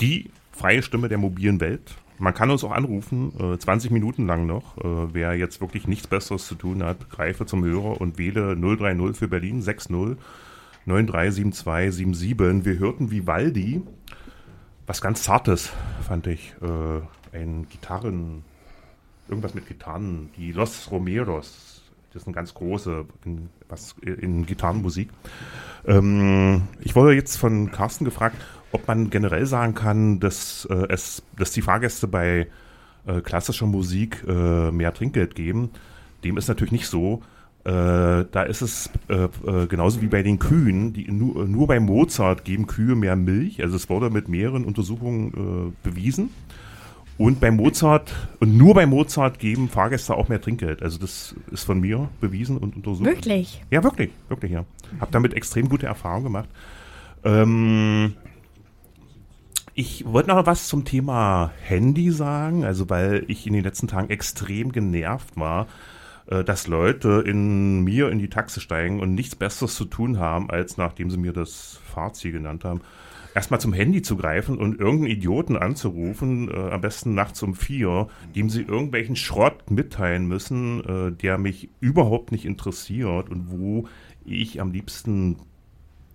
[0.00, 1.94] die freie Stimme der mobilen Welt.
[2.16, 4.78] Man kann uns auch anrufen, äh, 20 Minuten lang noch.
[4.78, 9.14] Äh, wer jetzt wirklich nichts Besseres zu tun hat, greife zum Hörer und wähle 030
[9.14, 10.16] für Berlin 60
[10.86, 12.64] 937277.
[12.64, 13.82] Wir hörten Vivaldi,
[14.86, 16.54] was ganz Zartes, fand ich.
[16.62, 18.42] Äh, ein Gitarren,
[19.28, 21.67] irgendwas mit Gitarren, die Los Romeros.
[22.12, 25.10] Das ist eine ganz große, in, was in Gitarrenmusik.
[25.86, 28.36] Ähm, ich wurde jetzt von Carsten gefragt,
[28.72, 32.48] ob man generell sagen kann, dass äh, es, dass die Fahrgäste bei
[33.06, 35.70] äh, klassischer Musik äh, mehr Trinkgeld geben.
[36.24, 37.22] Dem ist natürlich nicht so.
[37.64, 40.92] Äh, da ist es äh, äh, genauso wie bei den Kühen.
[40.92, 43.62] Die, nur, nur bei Mozart geben Kühe mehr Milch.
[43.62, 46.30] Also es wurde mit mehreren Untersuchungen bewiesen.
[47.18, 50.82] Und bei Mozart, und nur bei Mozart geben Fahrgäste auch mehr Trinkgeld.
[50.82, 53.04] Also das ist von mir bewiesen und untersucht.
[53.04, 53.60] Wirklich?
[53.70, 54.64] Ja, wirklich, wirklich, ja.
[55.00, 56.48] Hab damit extrem gute Erfahrungen gemacht.
[57.24, 58.14] Ähm,
[59.74, 64.10] ich wollte noch was zum Thema Handy sagen, also weil ich in den letzten Tagen
[64.10, 65.66] extrem genervt war,
[66.26, 70.50] äh, dass Leute in mir in die Taxe steigen und nichts Besseres zu tun haben,
[70.50, 72.80] als nachdem sie mir das Fahrziel genannt haben,
[73.34, 78.08] erstmal zum Handy zu greifen und irgendeinen Idioten anzurufen, äh, am besten nachts um vier,
[78.34, 83.86] dem sie irgendwelchen Schrott mitteilen müssen, äh, der mich überhaupt nicht interessiert und wo
[84.24, 85.36] ich am liebsten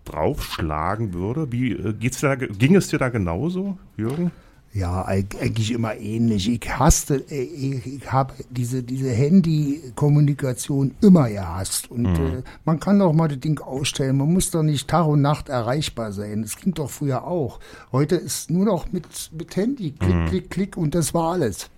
[0.05, 1.51] draufschlagen würde.
[1.51, 4.31] Wie äh, geht's da, ging es dir da genauso, Jürgen?
[4.75, 6.49] Ja, eig- eigentlich immer ähnlich.
[6.49, 11.91] Ich hasste, äh, ich, ich habe diese, diese Handy-Kommunikation immer gehasst.
[11.91, 14.17] Und äh, man kann doch mal das Ding ausstellen.
[14.17, 16.41] Man muss doch nicht Tag und Nacht erreichbar sein.
[16.41, 17.59] Das ging doch früher auch.
[17.91, 19.05] Heute ist nur noch mit,
[19.37, 19.91] mit Handy.
[19.91, 21.69] Klick, klick, klick und das war alles.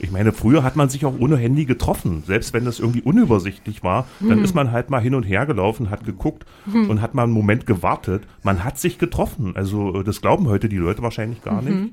[0.00, 2.22] Ich meine, früher hat man sich auch ohne Handy getroffen.
[2.26, 5.90] Selbst wenn das irgendwie unübersichtlich war, dann ist man halt mal hin und her gelaufen,
[5.90, 6.44] hat geguckt
[6.88, 8.22] und hat mal einen Moment gewartet.
[8.42, 9.52] Man hat sich getroffen.
[9.56, 11.92] Also äh, das glauben heute die Leute wahrscheinlich gar nicht.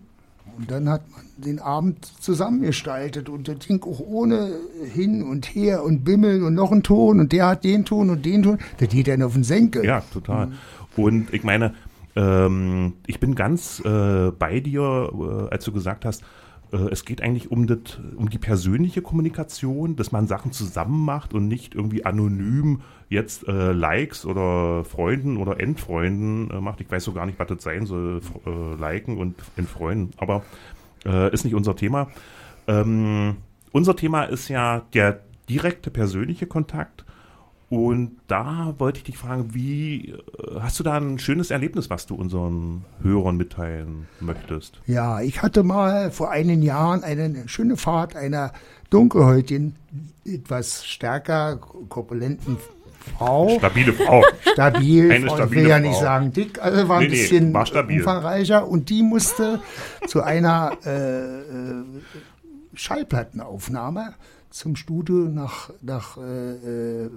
[0.57, 4.51] Und dann hat man den Abend zusammengestaltet und das ging auch ohne
[4.93, 8.25] hin und her und bimmeln und noch einen Ton und der hat den Ton und
[8.25, 8.59] den Ton.
[8.77, 9.83] Das geht dann auf den Senkel.
[9.83, 10.53] Ja, total.
[10.95, 11.73] Und ich meine,
[12.15, 16.23] ähm, ich bin ganz äh, bei dir, äh, als du gesagt hast,
[16.71, 21.47] es geht eigentlich um, das, um die persönliche Kommunikation, dass man Sachen zusammen macht und
[21.47, 26.81] nicht irgendwie anonym jetzt äh, Likes oder Freunden oder Entfreunden äh, macht.
[26.81, 30.43] Ich weiß so gar nicht, was das sein soll, äh, liken und entfreunden, aber
[31.05, 32.09] äh, ist nicht unser Thema.
[32.67, 33.37] Ähm,
[33.71, 37.04] unser Thema ist ja der direkte persönliche Kontakt.
[37.69, 40.15] Und da wollte ich dich fragen, wie äh,
[40.59, 44.79] hast du da ein schönes Erlebnis, was du unseren Hörern mitteilen möchtest?
[44.85, 48.53] Ja, ich hatte mal vor einigen Jahren eine schöne Fahrt einer
[48.91, 49.75] dunkelhäutigen,
[50.25, 51.57] etwas stärker
[51.89, 52.57] korpulenten
[53.17, 53.49] Frau.
[53.57, 54.23] Stabile Frau.
[54.53, 55.87] Stabil, Eine ich stabile will ja Frau.
[55.87, 57.97] nicht sagen dick, also war ein Nee, nee, bisschen war stabil.
[57.97, 59.59] umfangreicher und die musste
[60.07, 61.83] zu einer äh, äh,
[62.73, 64.13] Schallplattenaufnahme
[64.49, 66.21] zum Studio nach, nach äh,
[67.03, 67.09] äh,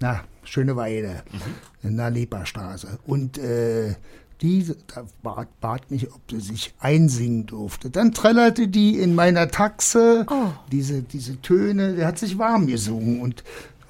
[0.00, 1.22] na, Schöneweide
[1.82, 2.98] in der Leperstraße.
[3.06, 3.94] Und äh,
[4.42, 7.90] die da bat, bat mich, ob sie sich einsingen durfte.
[7.90, 10.48] Dann trällerte die in meiner Taxe Oh.
[10.70, 13.44] diese, diese Töne, der hat sich warm gesungen und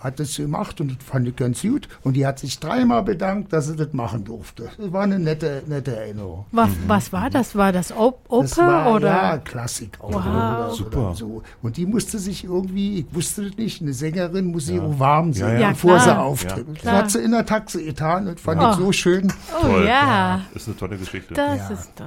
[0.07, 1.89] hat das gemacht und das fand ich ganz gut.
[2.03, 4.69] Und die hat sich dreimal bedankt, dass sie das machen durfte.
[4.79, 6.47] Das war eine nette, nette Erinnerung.
[6.53, 7.55] Was, was war das?
[7.55, 9.09] War das Op Oper Das war oder?
[9.09, 10.25] ja Klassik auch Wow.
[10.25, 10.99] oder, Super.
[10.99, 11.43] oder so.
[11.63, 15.33] Und die musste sich irgendwie, ich wusste das nicht, eine Sängerin muss sie auch warm
[15.33, 15.69] singen, Ja, ja.
[15.71, 16.67] bevor Ja, sie auftritt.
[16.83, 18.71] Das hat sie in der Taxe getan und fand Oh.
[18.71, 19.33] ich so schön.
[19.61, 19.87] oh Toll.
[19.87, 21.35] ja, Ist eine tolle Geschichte.
[21.35, 21.69] das Ja.
[21.71, 22.07] ist toll.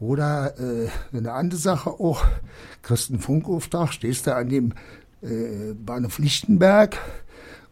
[0.00, 2.24] Oder äh, eine andere Sache auch,
[3.10, 4.72] einen Funkauftrag, stehst da an dem
[5.22, 6.98] äh, Bahnhof Lichtenberg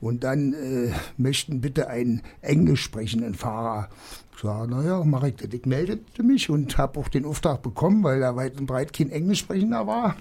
[0.01, 3.89] und dann äh, möchten bitte einen englisch sprechenden Fahrer.
[4.37, 5.49] Ich sage, naja, mach ich das.
[5.53, 9.11] Ich meldete mich und habe auch den Auftrag bekommen, weil da weit und breit kein
[9.11, 10.17] Englisch sprechender war.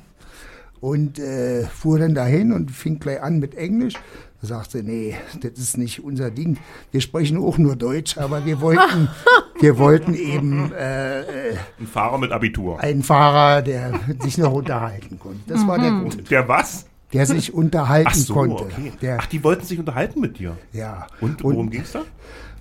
[0.79, 3.93] Und äh, fuhr dann dahin und fing gleich an mit Englisch.
[4.41, 6.57] Da sagte, nee, das ist nicht unser Ding.
[6.91, 9.09] Wir sprechen auch nur Deutsch, aber wir wollten,
[9.59, 11.21] wir wollten eben äh,
[11.51, 12.79] äh, Ein Fahrer mit Abitur.
[12.79, 15.41] einen Fahrer, der sich noch unterhalten konnte.
[15.47, 16.29] Das war der Grund.
[16.29, 16.85] Der was?
[17.13, 18.63] Der sich unterhalten Ach so, konnte.
[18.63, 18.91] okay.
[19.01, 20.57] Der, Ach, die wollten sich unterhalten mit dir.
[20.73, 21.07] ja.
[21.21, 22.01] Und worum da?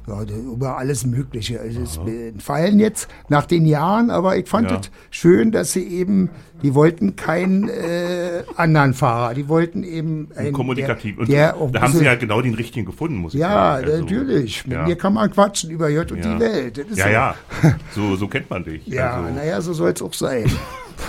[0.09, 1.59] Ja, da- über alles Mögliche.
[1.61, 4.77] Also es entfallen jetzt nach den Jahren, aber ich fand Ja.
[4.79, 6.31] es schön, dass sie eben,
[6.63, 11.17] die wollten keinen äh, anderen Fahrer, die wollten eben einen, Kommunikativ.
[11.17, 13.49] Der, Und der auch da haben sie ja genau den richtigen gefunden, muss ich ja,
[13.79, 13.85] sagen.
[13.91, 14.65] Also, natürlich.
[14.65, 14.87] Mit ja.
[14.87, 16.35] mir kann man quatschen über J und Ja.
[16.35, 16.87] die Welt.
[16.95, 17.11] Ja, so.
[17.11, 17.35] ja.
[17.97, 18.87] So, so kennt man dich.
[18.87, 20.45] Ja, also, naja, so soll es auch sein.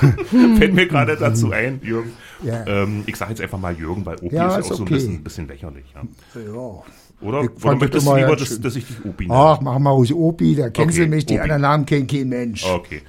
[0.58, 2.12] fällt mir gerade dazu ein, Jürgen.
[2.44, 2.66] Ja.
[2.68, 4.76] Ähm, ich sage jetzt einfach mal Jürgen, weil Opi Ja, ist ja ist auch so
[4.78, 4.94] ein okay.
[4.96, 5.86] bisschen, bisschen lächerlich.
[5.96, 6.02] Ja.
[6.42, 6.84] ja.
[7.20, 9.40] Oder, Ich oder möchtest du lieber, dass, dass ich dich Opi nenne?
[9.40, 11.42] Ach, mach mal ruhig Opi, da kennen Okay, Sie mich, die Opi.
[11.42, 12.64] anderen Namen kennt kein Mensch.
[12.64, 13.02] Okay.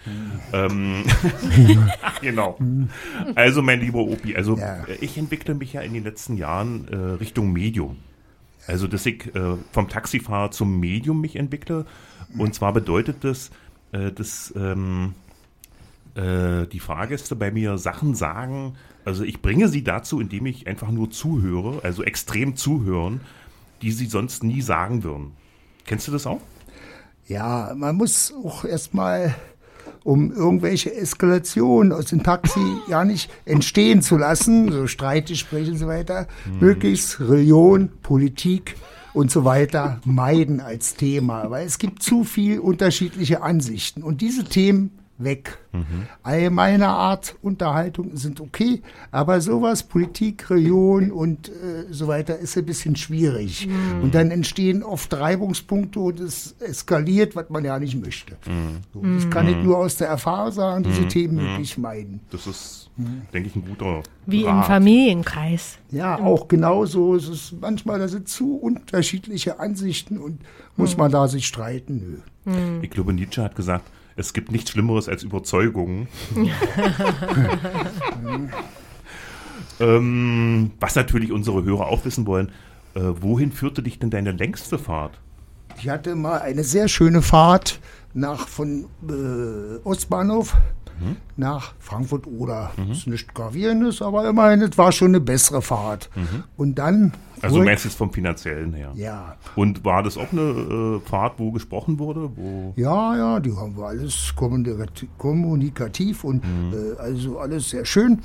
[0.54, 1.04] ähm,
[2.22, 2.58] genau.
[3.34, 4.78] Also, mein lieber Opi, also Ja.
[5.00, 7.96] ich entwickle mich ja in den letzten Jahren äh, Richtung Medium.
[8.66, 11.84] Also, dass ich äh, vom Taxifahrer zum Medium mich entwickle.
[12.36, 13.50] Und zwar bedeutet das,
[13.92, 15.14] äh, dass ähm,
[16.14, 18.74] äh, die Fahrgäste bei mir Sachen sagen.
[19.08, 23.22] Also, ich bringe sie dazu, indem ich einfach nur zuhöre, also extrem zuhören,
[23.80, 25.32] die sie sonst nie sagen würden.
[25.86, 26.42] Kennst du das auch?
[27.26, 29.34] Ja, man muss auch erstmal,
[30.04, 35.86] um irgendwelche Eskalationen aus dem Taxi ja nicht entstehen zu lassen, so Streitgespräche und so
[35.86, 36.28] weiter,
[36.60, 38.76] möglichst Religion, Politik
[39.14, 44.44] und so weiter meiden als Thema, weil es gibt zu viel unterschiedliche Ansichten und diese
[44.44, 45.58] Themen weg.
[46.22, 51.52] Allgemeine Art Unterhaltung sind okay, aber sowas, Politik, Religion und äh,
[51.90, 53.68] so weiter ist ein bisschen schwierig.
[54.02, 58.36] Und dann entstehen oft Reibungspunkte und es eskaliert, was man ja nicht möchte.
[58.94, 62.20] So, das kann ich nur aus der Erfahrung sagen, diese Themen möglichst meiden.
[62.30, 62.90] Das ist,
[63.32, 64.66] denke ich, ein guter Wie im Rat.
[64.66, 65.78] Familienkreis.
[65.90, 67.14] Ja, auch genauso.
[67.14, 70.40] Es ist manchmal, da sind zu unterschiedliche Ansichten und
[70.76, 72.22] muss man da sich streiten.
[72.44, 72.80] Nö.
[72.82, 73.84] Ich glaube, Nietzsche hat gesagt,
[74.18, 76.08] es gibt nichts Schlimmeres als Überzeugungen.
[79.80, 82.50] ähm, was natürlich unsere Hörer auch wissen wollen,
[82.94, 85.20] äh, wohin führte dich denn deine längste Fahrt?
[85.78, 87.78] Ich hatte mal eine sehr schöne Fahrt
[88.12, 90.56] nach von äh, Ostbahnhof
[91.36, 92.70] nach Frankfurt oder.
[92.76, 96.10] Das ist nicht gravierendes, aber immerhin, es war schon eine bessere Fahrt.
[96.56, 97.12] Und dann.
[97.40, 98.90] Also meinst du es vom Finanziellen her?
[98.96, 99.36] Ja.
[99.54, 100.40] Und war das auch eine
[101.04, 102.30] äh, Fahrt, wo gesprochen wurde?
[102.36, 106.74] Wo Ja, ja, die haben wir alles kommunikati- kommunikativ und Mhm.
[106.74, 108.22] äh, also alles sehr schön.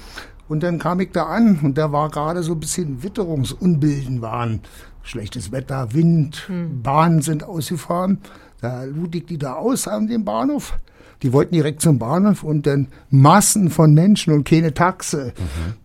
[0.50, 4.62] Und dann kam ich da an und da war gerade so ein bisschen Witterungsunbilden waren.
[5.04, 6.50] Schlechtes Wetter, Wind,
[6.82, 8.20] Bahnen sind ausgefahren.
[8.62, 10.78] Da lud ich die da aus an dem Bahnhof.
[11.22, 15.34] Die wollten direkt zum Bahnhof und dann Massen von Menschen und keine Taxe.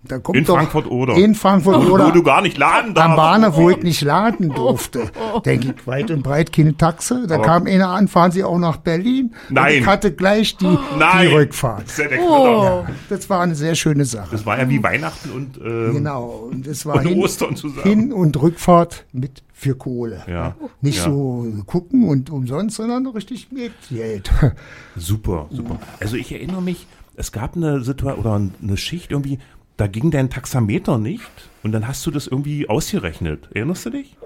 [0.03, 0.39] Da kommt Mhm.
[0.41, 1.15] In doch Frankfurt oder?
[1.15, 2.07] In Frankfurt oder.
[2.07, 3.11] wo du gar nicht laden darfst.
[3.11, 5.11] Am Bahnhof, wo ich nicht laden durfte.
[5.45, 7.27] Denke ich, weit und breit keine Taxe.
[7.29, 9.35] Da Aber- kam einer an, fahren Sie auch nach Berlin?
[9.51, 9.75] Nein.
[9.75, 11.29] Und ich hatte gleich die, Nein.
[11.29, 11.85] die Rückfahrt.
[11.87, 12.43] Das ja Oh.
[12.43, 12.87] Knaller.
[13.09, 14.29] Das war eine sehr schöne Sache.
[14.33, 16.49] Das war ja wie Weihnachten und, ähm, Genau.
[16.51, 17.83] Und es war und hin, Ostern zusammen.
[17.83, 20.23] hin und Rückfahrt mit für Kohle.
[20.29, 20.55] Ja.
[20.81, 21.05] Nicht Ja.
[21.07, 24.31] so gucken und umsonst, sondern richtig mit Geld.
[24.97, 25.81] Super, super.
[25.99, 26.87] Also ich erinnere mich,
[27.17, 29.41] es gab eine Situation oder eine Schicht irgendwie,
[29.77, 31.29] da ging dein Taxameter nicht
[31.65, 33.49] und dann hast du das irgendwie ausgerechnet.
[33.53, 34.17] Erinnerst du dich?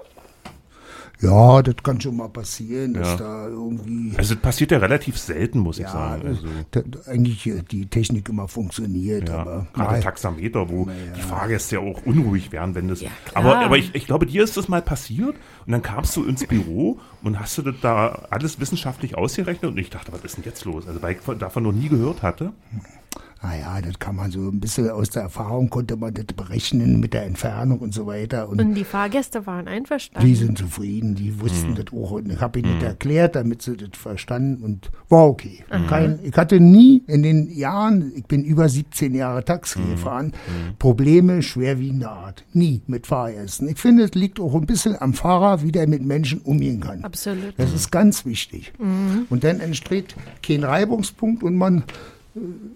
[1.21, 3.15] Ja, das kann schon mal passieren, dass Ja.
[3.17, 4.17] da irgendwie.
[4.17, 6.27] Also das passiert ja relativ selten, muss ich Ja, sagen.
[6.27, 6.47] Also,
[7.09, 11.81] eigentlich äh, die Technik immer funktioniert, ja, aber gerade mal- Taxameter, wo die Fahrgäste ja
[11.81, 13.01] auch unruhig werden, wenn das.
[13.33, 15.35] aber aber ich, ich glaube, dir ist das mal passiert
[15.65, 19.77] und dann kamst du ins Büro und hast du das da alles wissenschaftlich ausgerechnet und
[19.77, 20.87] ich dachte, was ist denn jetzt los?
[20.87, 22.51] Also weil ich davon noch nie gehört hatte.
[23.43, 27.13] Naja, das kann man so ein bisschen aus der Erfahrung, konnte man das berechnen mit
[27.13, 28.47] der Entfernung und so weiter.
[28.47, 30.25] Und Und die Fahrgäste waren einverstanden.
[30.25, 31.75] die sind zufrieden, die wussten Mhm.
[31.75, 32.11] das auch.
[32.11, 35.65] Und ich habe ihnen das erklärt, damit sie das verstanden und war okay.
[35.89, 39.89] Kein, ich hatte nie in den Jahren, ich bin über 17 Jahre Taxi Mhm.
[39.91, 40.33] gefahren,
[40.79, 42.45] Probleme schwerwiegender Art.
[42.53, 43.67] Nie mit Fahrgästen.
[43.67, 47.03] Ich finde, es liegt auch ein bisschen am Fahrer, wie der mit Menschen umgehen kann.
[47.03, 47.53] Absolut.
[47.57, 48.71] Das ist ganz wichtig.
[48.79, 49.25] Mhm.
[49.29, 51.83] Und dann entsteht kein Reibungspunkt und man,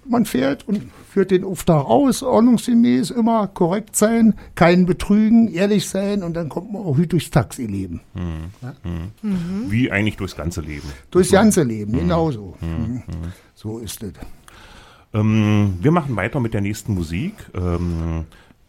[0.05, 6.23] man fährt und führt den Auftrag aus, ordnungsgemäß, immer korrekt sein, keinen betrügen, ehrlich sein
[6.23, 8.01] und dann kommt man auch gut durchs Taxileben.
[9.67, 10.87] Wie eigentlich durchs ganze Leben.
[11.09, 12.55] Durchs ganze Leben, genauso.
[12.61, 13.03] Mhm.
[13.55, 14.13] So ist es.
[15.13, 17.33] Ähm, wir machen weiter mit der nächsten Musik.
[17.55, 18.25] Ähm,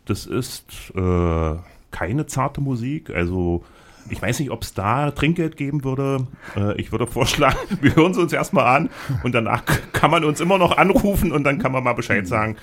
[0.06, 1.56] das ist äh,
[1.90, 3.10] keine zarte Musik.
[3.10, 3.64] Also
[4.10, 6.26] ich weiß nicht, ob es da Trinkgeld geben würde.
[6.56, 8.90] Äh, ich würde vorschlagen, wir hören sie uns erstmal an
[9.22, 12.56] und danach kann man uns immer noch anrufen und dann kann man mal Bescheid sagen,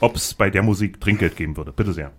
[0.00, 1.72] ob es bei der Musik Trinkgeld geben würde.
[1.72, 2.10] Bitte sehr.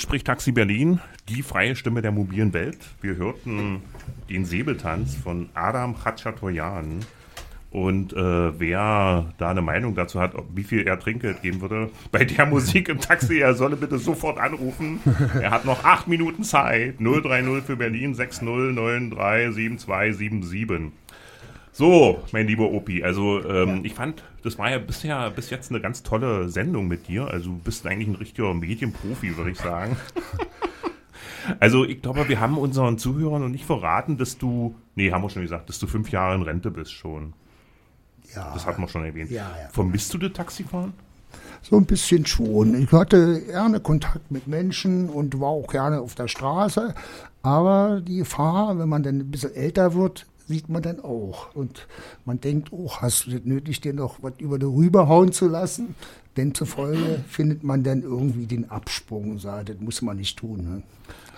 [0.00, 2.78] Spricht Taxi Berlin, die freie Stimme der mobilen Welt.
[3.00, 3.82] Wir hörten
[4.28, 7.00] den Säbeltanz von Adam Khachaturian.
[7.70, 11.90] Und äh, wer da eine Meinung dazu hat, ob, wie viel er Trinkgeld geben würde,
[12.10, 14.98] bei der Musik im Taxi, er solle bitte sofort anrufen.
[15.40, 16.96] Er hat noch acht Minuten Zeit.
[16.98, 20.90] 030 für Berlin 60937277.
[21.72, 25.80] So, mein lieber Opi, also ähm, ich fand, das war ja bisher bis jetzt eine
[25.80, 27.28] ganz tolle Sendung mit dir.
[27.28, 29.96] Also du bist eigentlich ein richtiger Medienprofi, würde ich sagen.
[31.60, 35.30] also ich glaube, wir haben unseren Zuhörern noch nicht verraten, dass du, nee, haben wir
[35.30, 37.34] schon gesagt, dass du fünf Jahre in Rente bist schon.
[38.34, 39.30] Ja, Das hatten wir schon erwähnt.
[39.30, 39.68] Ja, ja.
[39.70, 40.92] Vermisst du das Taxifahren?
[41.62, 42.74] so ein bisschen schon.
[42.82, 46.94] Ich hatte gerne Kontakt mit Menschen und war auch gerne auf der Straße.
[47.42, 51.54] Aber die Gefahr, wenn man dann ein bisschen älter wird, sieht man dann auch.
[51.54, 51.86] Und
[52.24, 55.94] man denkt, oh, hast du das nötig, dir noch was über die rüberhauen zu lassen?
[56.36, 59.32] Denn zufolge findet man dann irgendwie den Absprung.
[59.32, 60.58] und sagt, Das muss man nicht tun.
[60.62, 60.82] Ne?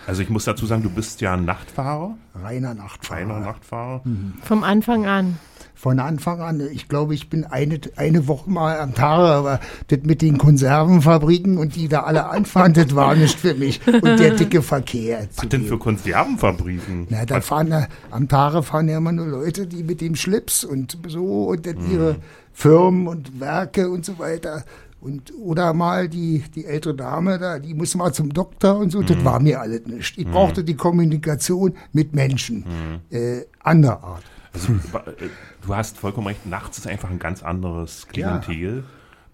[0.05, 3.19] Also ich muss dazu sagen, du bist ja ein Nachtfahrer, Reiner Nachtfahrer.
[3.21, 4.01] feiner Nachtfahrer.
[4.43, 5.39] Vom Anfang an.
[5.75, 6.61] Von Anfang an.
[6.71, 11.57] Ich glaube, ich bin eine, eine Woche mal am Tag, aber das mit den Konservenfabriken
[11.57, 13.81] und die da alle anfahren, das war nicht für mich.
[13.87, 15.27] Und der dicke Verkehr.
[15.35, 17.07] Was denn für Konservenfabriken?
[17.09, 20.63] Na, da fahren ja, am Tage fahren ja immer nur Leute, die mit dem Schlips
[20.63, 22.17] und so und dann ihre
[22.53, 24.63] Firmen und Werke und so weiter.
[25.01, 29.01] Und, oder mal die, die ältere Dame da, die muss mal zum Doktor und so,
[29.01, 30.17] das war mir alles nicht.
[30.17, 34.23] Ich brauchte die Kommunikation mit Menschen, äh, anderer Art.
[34.53, 35.27] Also, äh,
[35.65, 38.85] du hast vollkommen recht, nachts ist einfach ein ganz anderes Klientel.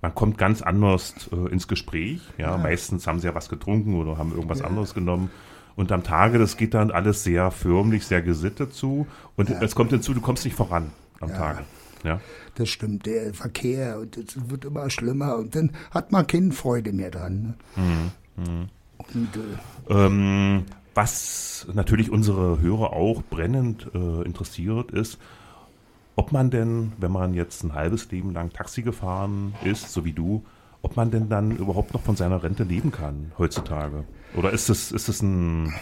[0.02, 2.22] Man kommt ganz anders äh, ins Gespräch.
[2.38, 5.30] Ja, meistens haben sie ja was getrunken oder haben irgendwas anderes genommen.
[5.76, 9.08] Und am Tage, das geht dann alles sehr förmlich, sehr gesittet zu.
[9.36, 11.60] Und es kommt hinzu, du kommst nicht voran am Tage.
[12.04, 12.20] Ja.
[12.60, 16.92] Das stimmt, der Verkehr und es wird immer schlimmer und dann hat man keine Freude
[16.92, 17.56] mehr dran.
[17.78, 18.68] Ne?
[18.98, 25.20] Und, äh, Ähm, was natürlich unsere Hörer auch brennend äh, interessiert, ist,
[26.18, 30.12] ob man denn, wenn man jetzt ein halbes Leben lang Taxi gefahren ist, so wie
[30.12, 30.44] du,
[30.82, 34.04] ob man denn dann überhaupt noch von seiner Rente leben kann heutzutage?
[34.36, 35.74] Oder ist das, ist das ein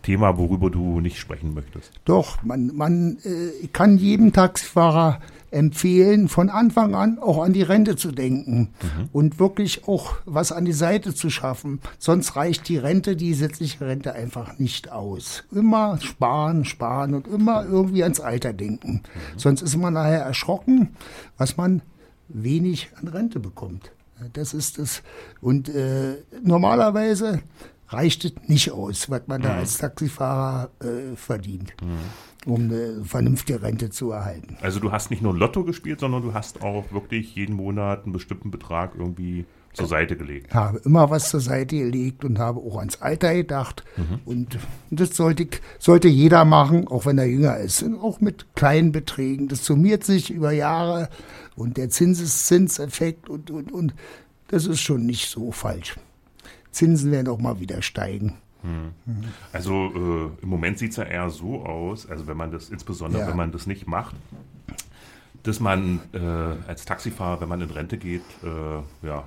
[0.00, 1.92] Thema, worüber du nicht sprechen möchtest?
[2.06, 5.20] Doch, man, man äh, kann jedem Taxifahrer
[5.52, 8.70] empfehlen, von Anfang an auch an die Rente zu denken
[9.12, 11.80] und wirklich auch was an die Seite zu schaffen.
[11.98, 15.44] Sonst reicht die Rente, die gesetzliche Rente einfach nicht aus.
[15.52, 19.02] Immer sparen, sparen und immer irgendwie ans Alter denken.
[19.36, 20.96] Sonst ist man nachher erschrocken,
[21.36, 21.82] was man
[22.28, 23.92] wenig an Rente bekommt.
[24.32, 25.02] Das ist es.
[25.40, 27.42] Und äh, normalerweise
[27.92, 31.74] reicht es nicht aus, was man da als Taxifahrer äh, verdient,
[32.46, 34.56] um eine vernünftige Rente zu erhalten.
[34.60, 38.12] Also du hast nicht nur Lotto gespielt, sondern du hast auch wirklich jeden Monat einen
[38.12, 40.54] bestimmten Betrag irgendwie zur Seite gelegt.
[40.54, 43.84] Habe immer was zur Seite gelegt und habe auch ans Alter gedacht.
[44.26, 44.58] Und
[44.90, 47.82] das sollte, sollte jeder machen, auch wenn er jünger ist.
[47.82, 49.48] Und auch mit kleinen Beträgen.
[49.48, 51.08] Das summiert sich über Jahre
[51.56, 53.94] und der Zinseszinseffekt und, und, und
[54.48, 55.96] das ist schon nicht so falsch.
[56.72, 58.38] Zinsen werden auch mal wieder steigen.
[59.52, 59.72] Also
[60.40, 63.28] äh, im Moment sieht es ja eher so aus, also wenn man das, insbesondere Ja.
[63.28, 64.14] wenn man das nicht macht,
[65.42, 66.18] dass man äh,
[66.68, 69.24] als Taxifahrer, wenn man in Rente geht, äh, ja,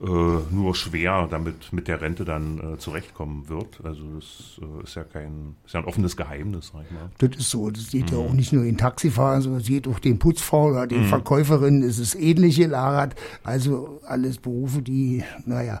[0.00, 3.78] äh, nur schwer damit mit der Rente dann äh, zurechtkommen wird.
[3.84, 7.10] Also das äh, ist ja kein, ist ja ein offenes Geheimnis, sag ich mal.
[7.18, 7.70] Das ist so.
[7.70, 10.86] Das geht ja auch nicht nur den Taxifahrer, sondern es geht auch den Putzfrau oder
[10.86, 11.82] den Verkäuferinnen.
[11.82, 13.14] Es ist ähnlich gelagert.
[13.44, 15.80] Also alles Berufe, die, naja.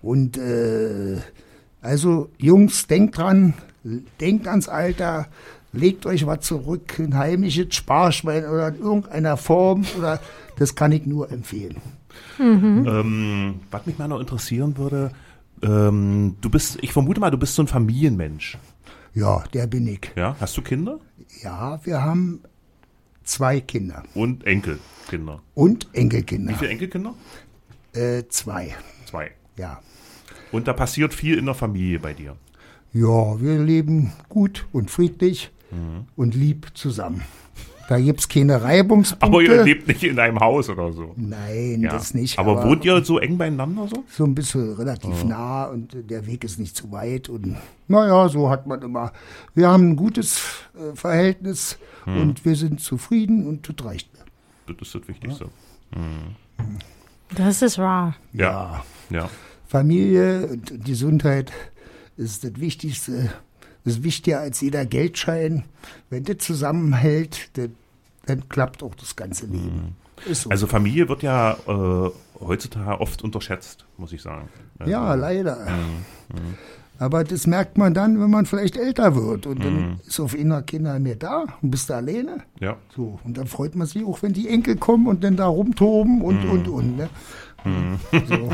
[0.00, 1.18] Und äh,
[1.82, 3.54] also Jungs, denkt dran,
[4.20, 5.26] denkt ans Alter,
[5.72, 10.20] legt euch was zurück, ein heimisches Sparschwein oder in irgendeiner Form oder
[10.58, 11.76] das kann ich nur empfehlen.
[12.38, 15.12] Ähm, was mich mal noch interessieren würde,
[15.62, 18.58] ähm, du bist, ich vermute mal, du bist so ein Familienmensch.
[19.14, 20.10] Ja, der bin ich.
[20.16, 20.36] Ja?
[20.40, 20.98] Hast du Kinder?
[21.42, 22.40] Ja, wir haben
[23.24, 25.40] zwei Kinder Und Enkelkinder.
[25.54, 26.54] und Wie Enkelkinder.
[26.54, 27.14] viele Enkelkinder?
[27.94, 28.74] Äh, zwei,
[29.08, 29.32] Zwei.
[29.56, 29.80] ja.
[30.50, 32.36] Und da passiert viel in der Familie bei dir.
[32.92, 36.06] Ja, wir leben gut und friedlich Mhm.
[36.16, 37.22] und lieb zusammen.
[37.92, 39.26] Da gibt's keine Reibungspunkte.
[39.26, 41.12] Aber ihr lebt nicht in einem Haus oder so.
[41.16, 41.90] Nein, Ja.
[41.92, 42.38] das nicht.
[42.38, 44.02] aber, wohnt ihr so eng beieinander so?
[44.08, 47.28] so ein bisschen relativ nah und der Weg ist nicht zu weit.
[47.28, 47.54] Und
[47.88, 49.12] naja, so hat man immer.
[49.54, 50.40] Wir haben ein gutes
[50.74, 51.76] äh, Verhältnis
[52.06, 52.16] Mhm.
[52.22, 54.74] und wir sind zufrieden und das reicht mir.
[54.74, 55.48] Das ist das Wichtigste.
[57.36, 58.16] Das ist wahr.
[58.32, 58.82] Ja.
[59.10, 59.28] Ja.
[59.66, 61.52] Familie und Gesundheit
[62.16, 63.32] ist das Wichtigste.
[63.84, 65.64] Das ist wichtiger als jeder Geldschein.
[66.08, 67.74] Wenn das zusammenhält, dann,
[68.26, 69.96] dann klappt auch das ganze Leben.
[70.26, 70.50] Ist so.
[70.50, 72.10] Also Familie wird ja äh,
[72.40, 74.48] heutzutage oft unterschätzt, muss ich sagen.
[74.78, 75.66] Also, Ja, leider.
[76.98, 79.46] Aber das merkt man dann, wenn man vielleicht älter wird.
[79.46, 79.62] Und Mhm.
[79.62, 82.42] dann ist auf einmal keiner mehr da und bist da alleine.
[82.60, 82.76] Ja.
[82.94, 86.22] So, und dann freut man sich auch, wenn die Enkel kommen und dann da rumtoben
[86.22, 86.50] und, Mhm.
[86.50, 86.96] und, und.
[86.98, 87.08] Ne?
[88.12, 88.50] So.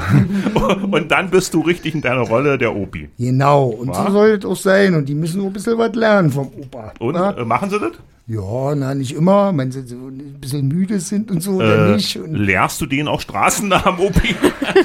[0.91, 3.09] Und dann bist du richtig in deiner Rolle der Opi.
[3.19, 4.07] Genau, und Wa?
[4.07, 4.95] so soll es auch sein.
[4.95, 6.93] Und die müssen auch ein bisschen was lernen vom Opa.
[6.99, 7.37] Und Na?
[7.37, 7.93] äh, machen sie das?
[8.31, 9.57] Ja, na, nicht immer.
[9.57, 12.15] Wenn sie so ein bisschen müde sind und so, oder Äh, nicht.
[12.19, 14.35] Und lehrst du denen auch Straßennamen, Opi?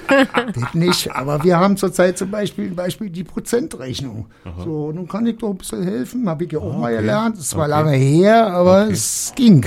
[0.56, 1.12] das nicht.
[1.14, 4.28] Aber wir haben zurzeit zum Beispiel, Beispiel die Prozentrechnung.
[4.64, 6.30] So, nun kann ich doch ein bisschen helfen.
[6.30, 7.38] Habe ich ja auch mal gelernt.
[7.38, 7.70] Es war Okay.
[7.72, 8.94] lange her, aber Okay.
[8.94, 9.66] es ging.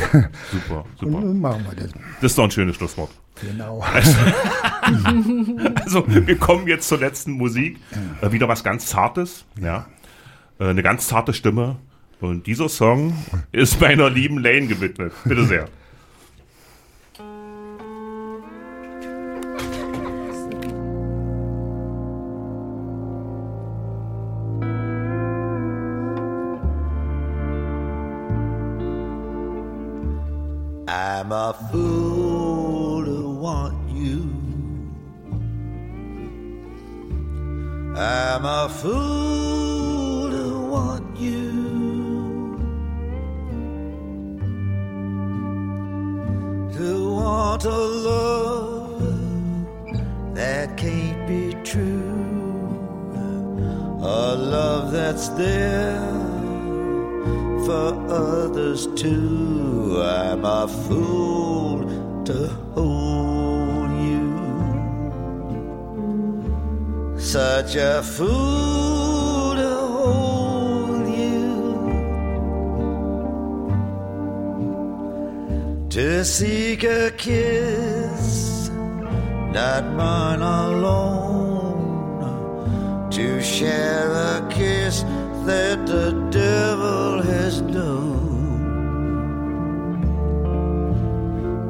[0.50, 1.20] Super, Und super.
[1.26, 1.92] nun machen wir das.
[2.22, 3.10] Das ist doch ein schönes Schlusswort.
[3.42, 3.84] Genau.
[5.74, 7.80] Also, wir kommen jetzt zur letzten Musik.
[8.20, 9.86] Äh, wieder was ganz Zartes, ja.
[10.60, 11.76] Äh, eine ganz zarte Stimme.
[12.20, 13.14] Und dieser Song
[13.52, 15.12] ist meiner lieben Lane gewidmet.
[15.24, 15.68] Bitte sehr.
[30.88, 31.95] I'm a fool
[37.98, 41.52] I'm a fool to want you.
[46.76, 49.02] To want a love
[50.34, 52.12] that can't be true.
[54.02, 55.98] A love that's there
[57.64, 60.02] for others too.
[60.02, 61.80] I'm a fool
[62.26, 62.65] to
[67.36, 71.52] Such a fool to hold you.
[75.90, 78.70] To seek a kiss,
[79.52, 81.90] not mine alone.
[83.10, 85.04] To share a kiss
[85.44, 88.14] that the devil has known.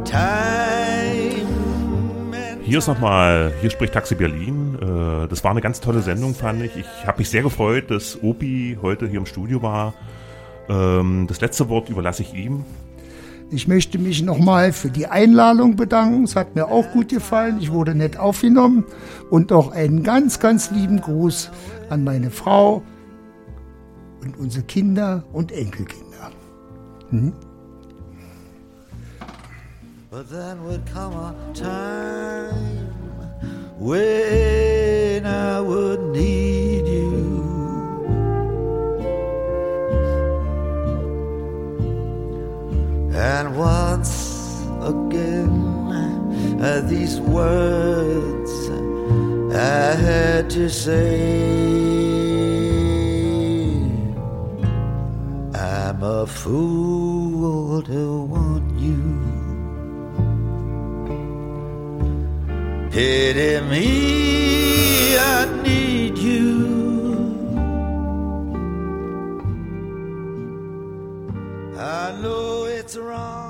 [0.05, 0.87] Time
[2.63, 4.66] Hier ist nochmal, hier spricht Taxi Berlin.
[5.27, 6.77] Äh, das war eine ganz tolle Sendung, fand ich.
[6.77, 9.95] Ich habe mich sehr gefreut, dass Opi heute hier im Studio war.
[10.69, 12.65] Ähm, das letzte Wort überlasse ich ihm.
[13.51, 16.25] Ich möchte mich nochmal für die Einladung bedanken.
[16.25, 17.59] Es hat mir auch gut gefallen.
[17.61, 18.85] Ich wurde nett aufgenommen.
[19.31, 21.51] Und auch einen ganz, ganz lieben Gruß
[21.89, 22.83] an meine Frau
[24.21, 26.33] und unsere Kinder und Enkelkinder.
[30.11, 32.86] But then would come a time
[33.79, 37.43] when I would need you.
[43.13, 45.57] And once again,
[46.89, 48.53] these words
[49.55, 51.87] I had to say.
[55.55, 58.56] I'm a fool to want
[62.97, 66.49] Pity me, I need you.
[71.79, 73.46] I know it's wrong.